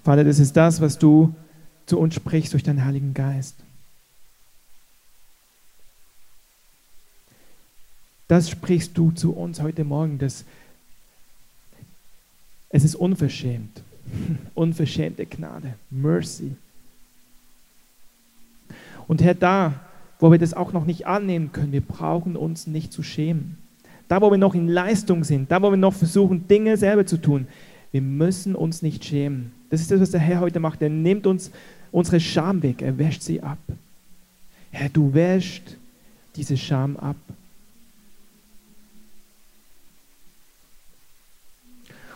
[0.07, 1.35] Vater, das ist das, was du
[1.85, 3.57] zu uns sprichst durch deinen Heiligen Geist.
[8.29, 10.17] Das sprichst du zu uns heute Morgen.
[10.17, 10.45] dass
[12.69, 13.81] es ist unverschämt.
[14.55, 15.73] Unverschämte Gnade.
[15.89, 16.55] Mercy.
[19.09, 19.73] Und Herr, da,
[20.21, 23.57] wo wir das auch noch nicht annehmen können, wir brauchen uns nicht zu schämen.
[24.07, 27.17] Da, wo wir noch in Leistung sind, da, wo wir noch versuchen, Dinge selber zu
[27.17, 27.45] tun,
[27.91, 29.56] wir müssen uns nicht schämen.
[29.70, 30.82] Das ist das, was der Herr heute macht.
[30.82, 31.51] Er nimmt uns
[31.91, 33.59] unsere Scham weg, er wäscht sie ab.
[34.72, 35.76] Herr, du wäscht
[36.36, 37.15] diese Scham ab.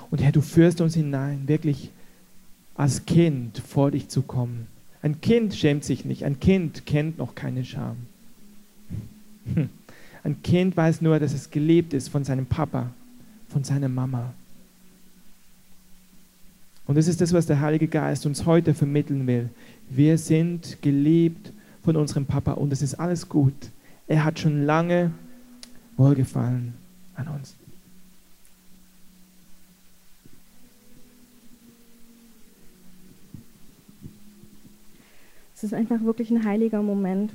[0.09, 1.89] Und Herr, du führst uns hinein, wirklich
[2.75, 4.67] als Kind vor dich zu kommen.
[5.01, 7.97] Ein Kind schämt sich nicht, ein Kind kennt noch keine Scham.
[10.23, 12.91] Ein Kind weiß nur, dass es geliebt ist von seinem Papa,
[13.49, 14.33] von seiner Mama.
[16.87, 19.49] Und das ist das, was der Heilige Geist uns heute vermitteln will.
[19.89, 21.51] Wir sind geliebt
[21.83, 23.53] von unserem Papa und es ist alles gut.
[24.07, 25.11] Er hat schon lange
[25.97, 26.73] Wohlgefallen
[27.15, 27.55] an uns.
[35.55, 37.31] Es ist einfach wirklich ein heiliger Moment.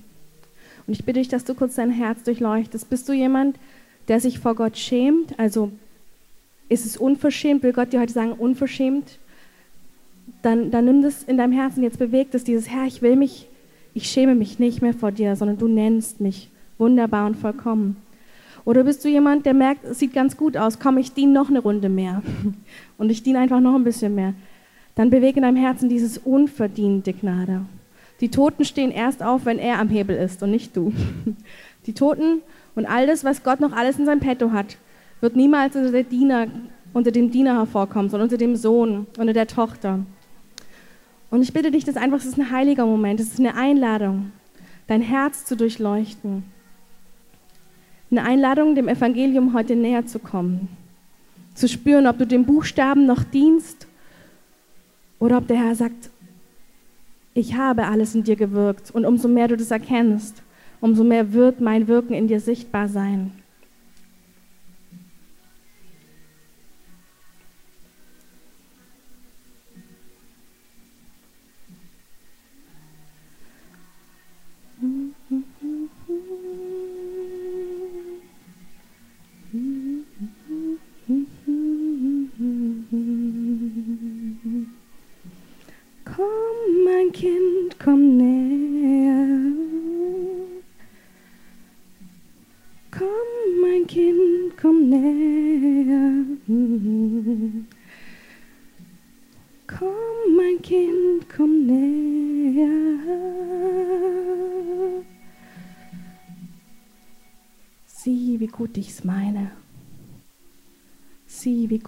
[0.86, 2.90] Und ich bitte dich, dass du kurz dein Herz durchleuchtest.
[2.90, 3.56] Bist du jemand,
[4.08, 5.38] der sich vor Gott schämt?
[5.38, 5.70] Also
[6.68, 7.62] ist es unverschämt?
[7.62, 9.18] Will Gott dir heute sagen, unverschämt?
[10.42, 13.48] Dann, dann nimm das in deinem Herzen, jetzt bewegt es dieses, Herr, ich will mich,
[13.94, 17.96] ich schäme mich nicht mehr vor dir, sondern du nennst mich wunderbar und vollkommen.
[18.64, 21.48] Oder bist du jemand, der merkt, es sieht ganz gut aus, komm, ich diene noch
[21.48, 22.22] eine Runde mehr
[22.98, 24.34] und ich diene einfach noch ein bisschen mehr.
[24.96, 27.62] Dann bewege in deinem Herzen dieses unverdiente Gnade.
[28.20, 30.92] Die Toten stehen erst auf, wenn er am Hebel ist und nicht du.
[31.86, 32.40] Die Toten
[32.74, 34.78] und alles, was Gott noch alles in seinem Petto hat,
[35.20, 36.48] wird niemals unter, Diener,
[36.92, 40.00] unter dem Diener hervorkommen, sondern unter dem Sohn, unter der Tochter.
[41.30, 44.32] Und ich bitte dich, das einfach, es ist ein heiliger Moment, es ist eine Einladung,
[44.86, 46.44] dein Herz zu durchleuchten.
[48.10, 50.68] Eine Einladung, dem Evangelium heute näher zu kommen.
[51.54, 53.88] Zu spüren, ob du dem Buchstaben noch dienst
[55.18, 56.10] oder ob der Herr sagt,
[57.34, 58.90] ich habe alles in dir gewirkt.
[58.92, 60.42] Und umso mehr du das erkennst,
[60.80, 63.32] umso mehr wird mein Wirken in dir sichtbar sein.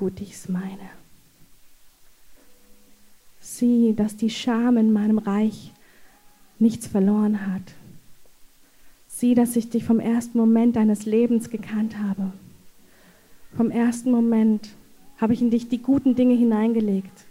[0.09, 0.88] Gut ich's meine.
[3.40, 5.72] Sieh, dass die Scham in meinem Reich
[6.59, 7.74] nichts verloren hat.
[9.06, 12.32] Sieh, dass ich dich vom ersten Moment deines Lebens gekannt habe.
[13.54, 14.70] Vom ersten Moment
[15.18, 17.26] habe ich in dich die guten Dinge hineingelegt.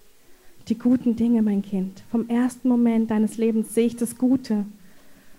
[0.68, 2.04] Die guten Dinge, mein Kind.
[2.12, 4.66] Vom ersten Moment deines Lebens sehe ich das Gute.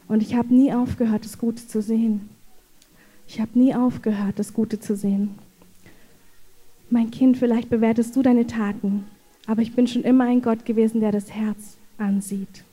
[0.08, 2.30] Und ich habe nie aufgehört, das Gute zu sehen.
[3.28, 5.38] Ich habe nie aufgehört, das Gute zu sehen.
[6.90, 9.04] Mein Kind, vielleicht bewertest du deine Taten,
[9.46, 12.64] aber ich bin schon immer ein Gott gewesen, der das Herz ansieht.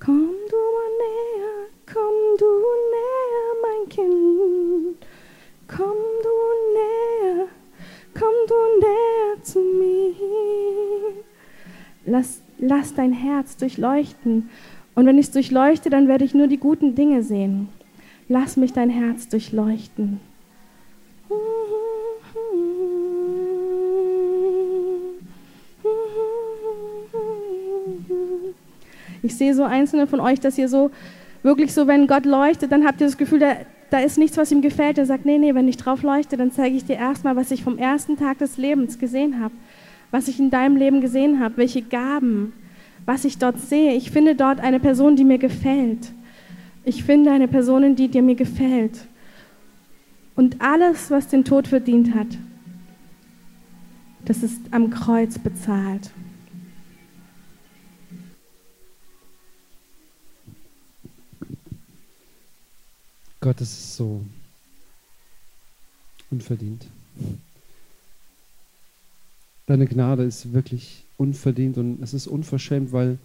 [0.00, 2.46] Komm du mal näher, komm du
[2.94, 5.06] näher, mein Kind.
[5.68, 7.48] Komm du näher,
[8.14, 10.14] komm du näher zu mir.
[12.06, 14.48] Lass, lass dein Herz durchleuchten.
[14.94, 17.68] Und wenn ich es durchleuchte, dann werde ich nur die guten Dinge sehen.
[18.28, 20.20] Lass mich dein Herz durchleuchten.
[29.26, 30.90] Ich sehe so einzelne von euch, dass ihr so
[31.42, 33.56] wirklich so, wenn Gott leuchtet, dann habt ihr das Gefühl, da,
[33.90, 34.98] da ist nichts, was ihm gefällt.
[34.98, 37.62] Er sagt, nee, nee, wenn ich drauf leuchte, dann zeige ich dir erstmal, was ich
[37.62, 39.54] vom ersten Tag des Lebens gesehen habe,
[40.10, 42.52] was ich in deinem Leben gesehen habe, welche Gaben,
[43.04, 43.94] was ich dort sehe.
[43.94, 46.12] Ich finde dort eine Person, die mir gefällt.
[46.84, 49.06] Ich finde eine Person die, die mir gefällt.
[50.36, 52.28] Und alles, was den Tod verdient hat,
[54.24, 56.10] das ist am Kreuz bezahlt.
[63.40, 64.24] Gott, das ist so
[66.30, 66.86] unverdient.
[69.66, 73.18] Deine Gnade ist wirklich unverdient und es ist unverschämt, weil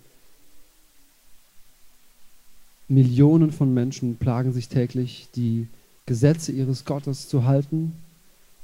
[2.87, 5.67] Millionen von Menschen plagen sich täglich, die
[6.05, 7.93] Gesetze ihres Gottes zu halten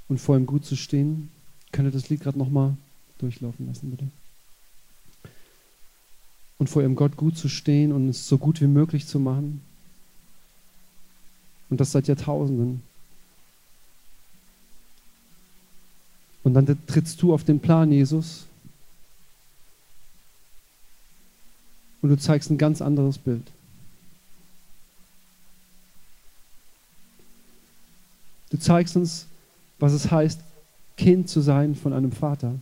[0.09, 1.29] und vor ihm gut zu stehen.
[1.71, 2.75] Könnt ihr das Lied gerade nochmal
[3.19, 4.07] durchlaufen lassen, bitte?
[6.57, 9.61] Und vor ihrem Gott gut zu stehen und es so gut wie möglich zu machen.
[11.69, 12.81] Und das seit Jahrtausenden.
[16.43, 18.45] Und dann trittst du auf den Plan, Jesus.
[22.01, 23.43] Und du zeigst ein ganz anderes Bild.
[28.49, 29.25] Du zeigst uns,
[29.79, 30.39] was es heißt,
[30.95, 32.55] Kind zu sein von einem Vater.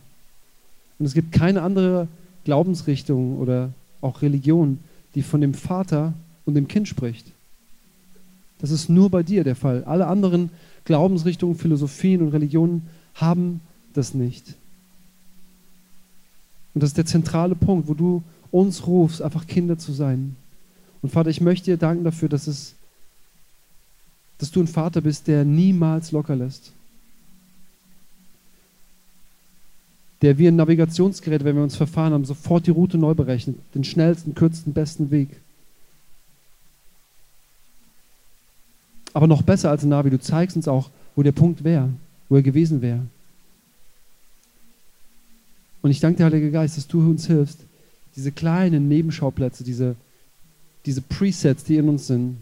[0.98, 2.08] Und es gibt keine andere
[2.44, 4.78] Glaubensrichtung oder auch Religion,
[5.14, 6.12] die von dem Vater
[6.44, 7.26] und dem Kind spricht.
[8.58, 9.84] Das ist nur bei dir der Fall.
[9.84, 10.50] Alle anderen
[10.84, 13.60] Glaubensrichtungen, Philosophien und Religionen haben
[13.92, 14.54] das nicht.
[16.74, 20.36] Und das ist der zentrale Punkt, wo du uns rufst, einfach Kinder zu sein.
[21.02, 22.76] Und Vater, ich möchte dir danken dafür, dass es
[24.38, 26.72] dass du ein Vater bist, der niemals locker lässt.
[30.22, 33.84] Der wie ein Navigationsgerät, wenn wir uns verfahren haben, sofort die Route neu berechnet, den
[33.84, 35.28] schnellsten, kürzesten, besten Weg.
[39.16, 41.88] Aber noch besser als ein Navi, du zeigst uns auch, wo der Punkt wäre,
[42.28, 43.00] wo er gewesen wäre.
[45.80, 47.60] Und ich danke dir, Heiliger Geist, dass du uns hilfst,
[48.14, 49.96] diese kleinen Nebenschauplätze, diese,
[50.84, 52.36] diese Presets, die in uns sind,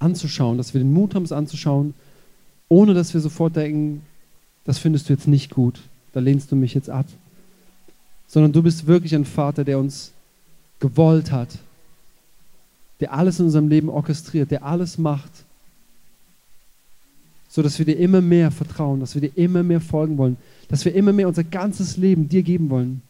[0.00, 1.94] anzuschauen, dass wir den Mut haben, es anzuschauen,
[2.68, 4.02] ohne dass wir sofort denken,
[4.66, 5.80] das findest du jetzt nicht gut,
[6.12, 7.06] da lehnst du mich jetzt ab.
[8.28, 10.12] Sondern du bist wirklich ein Vater, der uns
[10.78, 11.48] gewollt hat,
[13.00, 15.43] der alles in unserem Leben orchestriert, der alles macht,
[17.54, 20.36] so dass wir dir immer mehr vertrauen, dass wir dir immer mehr folgen wollen,
[20.66, 23.00] dass wir immer mehr unser ganzes Leben dir geben wollen.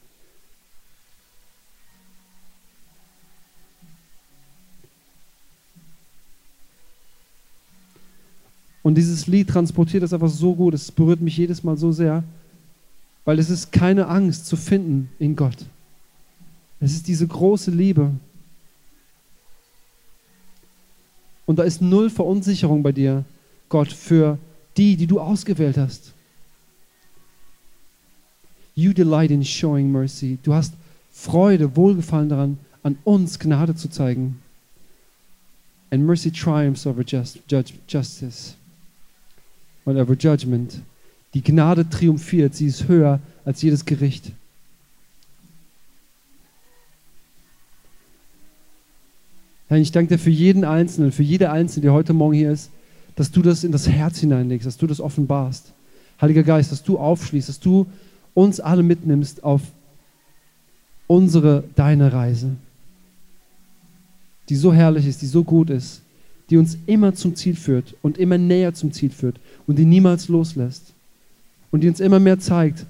[8.83, 12.23] Und dieses Lied transportiert das einfach so gut, es berührt mich jedes Mal so sehr,
[13.25, 15.57] weil es ist keine Angst zu finden in Gott.
[16.81, 18.11] Es ist diese große Liebe.
[21.47, 23.25] Und da ist null Verunsicherung bei dir,
[23.75, 24.39] Gott, für
[24.77, 26.13] die, die du ausgewählt hast.
[28.77, 30.39] You delight in showing mercy.
[30.45, 30.75] Du hast
[31.11, 34.41] Freude, Wohlgefallen daran, an uns Gnade zu zeigen.
[35.91, 38.55] And mercy triumphs over just, judge, justice.
[39.87, 40.81] Or over judgment.
[41.35, 44.31] Die Gnade triumphiert, sie ist höher als jedes Gericht.
[49.67, 52.71] Herr, ich danke dir für jeden Einzelnen, für jede Einzelne, die heute Morgen hier ist,
[53.17, 55.73] dass du das in das Herz hineinlegst, dass du das offenbarst.
[56.21, 57.87] Heiliger Geist, dass du aufschließt, dass du
[58.35, 59.63] uns alle mitnimmst auf
[61.07, 62.57] unsere, deine Reise,
[64.49, 66.03] die so herrlich ist, die so gut ist,
[66.51, 69.37] die uns immer zum Ziel führt und immer näher zum Ziel führt
[69.67, 70.93] und die niemals loslässt
[71.71, 72.87] und die uns immer mehr zeigt,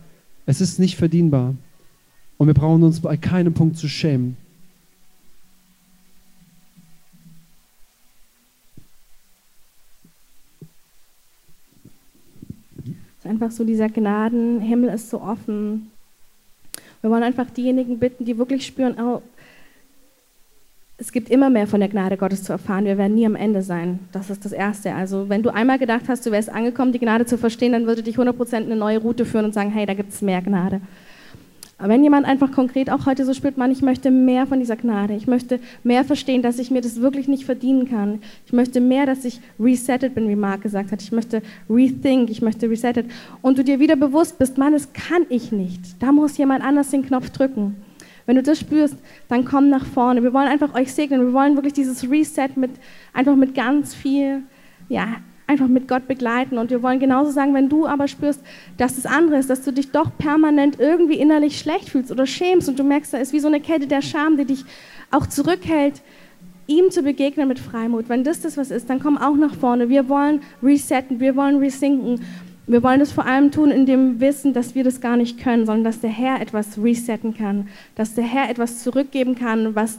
[0.46, 1.54] es ist nicht verdienbar
[2.38, 4.36] und wir brauchen uns bei keinem Punkt zu schämen.
[13.24, 15.90] Einfach so dieser Gnadenhimmel ist so offen.
[17.00, 19.22] Wir wollen einfach diejenigen bitten, die wirklich spüren, oh,
[20.96, 22.84] es gibt immer mehr von der Gnade Gottes zu erfahren.
[22.84, 23.98] Wir werden nie am Ende sein.
[24.12, 24.94] Das ist das Erste.
[24.94, 28.02] Also wenn du einmal gedacht hast, du wärst angekommen, die Gnade zu verstehen, dann würde
[28.02, 30.80] dich 100% eine neue Route führen und sagen, hey, da gibt es mehr Gnade.
[31.84, 34.74] Aber wenn jemand einfach konkret auch heute so spürt, man, ich möchte mehr von dieser
[34.74, 38.22] Gnade, ich möchte mehr verstehen, dass ich mir das wirklich nicht verdienen kann.
[38.46, 41.02] Ich möchte mehr, dass ich resettet bin, wie Marc gesagt hat.
[41.02, 43.10] Ich möchte rethink, ich möchte resettet.
[43.42, 46.02] Und du dir wieder bewusst bist, Mann, das kann ich nicht.
[46.02, 47.76] Da muss jemand anders den Knopf drücken.
[48.24, 48.96] Wenn du das spürst,
[49.28, 50.22] dann komm nach vorne.
[50.22, 51.20] Wir wollen einfach euch segnen.
[51.20, 52.70] Wir wollen wirklich dieses Reset mit,
[53.12, 54.42] einfach mit ganz viel,
[54.88, 55.16] ja,
[55.46, 56.58] einfach mit Gott begleiten.
[56.58, 58.40] Und wir wollen genauso sagen, wenn du aber spürst,
[58.76, 62.68] dass das andere ist, dass du dich doch permanent irgendwie innerlich schlecht fühlst oder schämst
[62.68, 64.64] und du merkst, da ist wie so eine Kette der Scham, die dich
[65.10, 66.02] auch zurückhält,
[66.66, 68.08] ihm zu begegnen mit Freimut.
[68.08, 69.88] Wenn das das was ist, dann komm auch nach vorne.
[69.88, 72.20] Wir wollen resetten, wir wollen resinken.
[72.66, 75.66] Wir wollen das vor allem tun in dem Wissen, dass wir das gar nicht können,
[75.66, 79.98] sondern dass der Herr etwas resetten kann, dass der Herr etwas zurückgeben kann, was,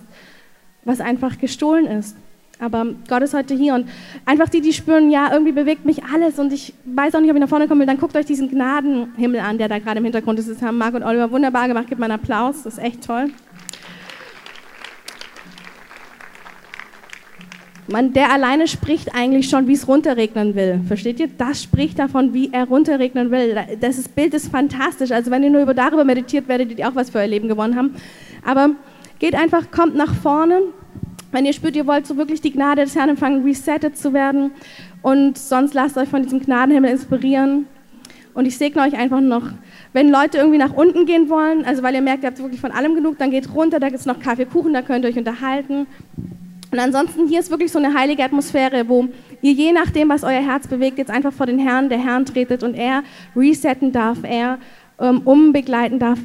[0.83, 2.17] was einfach gestohlen ist.
[2.59, 3.89] Aber Gott ist heute hier und
[4.25, 7.35] einfach die, die spüren, ja, irgendwie bewegt mich alles und ich weiß auch nicht, ob
[7.35, 10.05] ich nach vorne kommen will, dann guckt euch diesen Gnadenhimmel an, der da gerade im
[10.05, 10.49] Hintergrund ist.
[10.49, 11.87] Das haben Marc und Oliver wunderbar gemacht.
[11.87, 13.29] Gebt mal einen Applaus, das ist echt toll.
[17.87, 20.81] Man, der alleine spricht eigentlich schon, wie es runterregnen will.
[20.87, 21.27] Versteht ihr?
[21.27, 23.55] Das spricht davon, wie er runterregnen will.
[23.79, 25.11] Das ist, Bild ist fantastisch.
[25.11, 27.75] Also wenn ihr nur über darüber meditiert, werdet ihr auch was für euer Leben gewonnen
[27.75, 27.95] haben.
[28.43, 28.71] Aber
[29.19, 30.61] geht einfach, kommt nach vorne.
[31.35, 34.51] Wenn ihr spürt, ihr wollt so wirklich die Gnade des Herrn empfangen, resettet zu werden.
[35.01, 37.67] Und sonst lasst euch von diesem Gnadenhimmel inspirieren.
[38.33, 39.43] Und ich segne euch einfach noch,
[39.91, 42.71] wenn Leute irgendwie nach unten gehen wollen, also weil ihr merkt, ihr habt wirklich von
[42.71, 45.17] allem genug, dann geht runter, da gibt es noch Kaffee, Kuchen, da könnt ihr euch
[45.17, 45.87] unterhalten.
[46.71, 49.09] Und ansonsten, hier ist wirklich so eine heilige Atmosphäre, wo
[49.41, 52.63] ihr je nachdem, was euer Herz bewegt, jetzt einfach vor den Herrn, der Herrn tretet
[52.63, 53.03] und er
[53.35, 54.57] resetten darf, er
[55.01, 56.19] ähm, umbegleiten darf.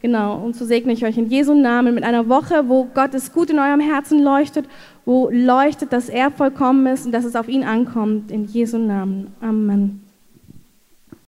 [0.00, 3.50] Genau, und so segne ich euch in Jesu Namen mit einer Woche, wo Gottes Gut
[3.50, 4.66] in eurem Herzen leuchtet,
[5.04, 8.30] wo leuchtet, dass er vollkommen ist und dass es auf ihn ankommt.
[8.30, 9.34] In Jesu Namen.
[9.40, 10.07] Amen.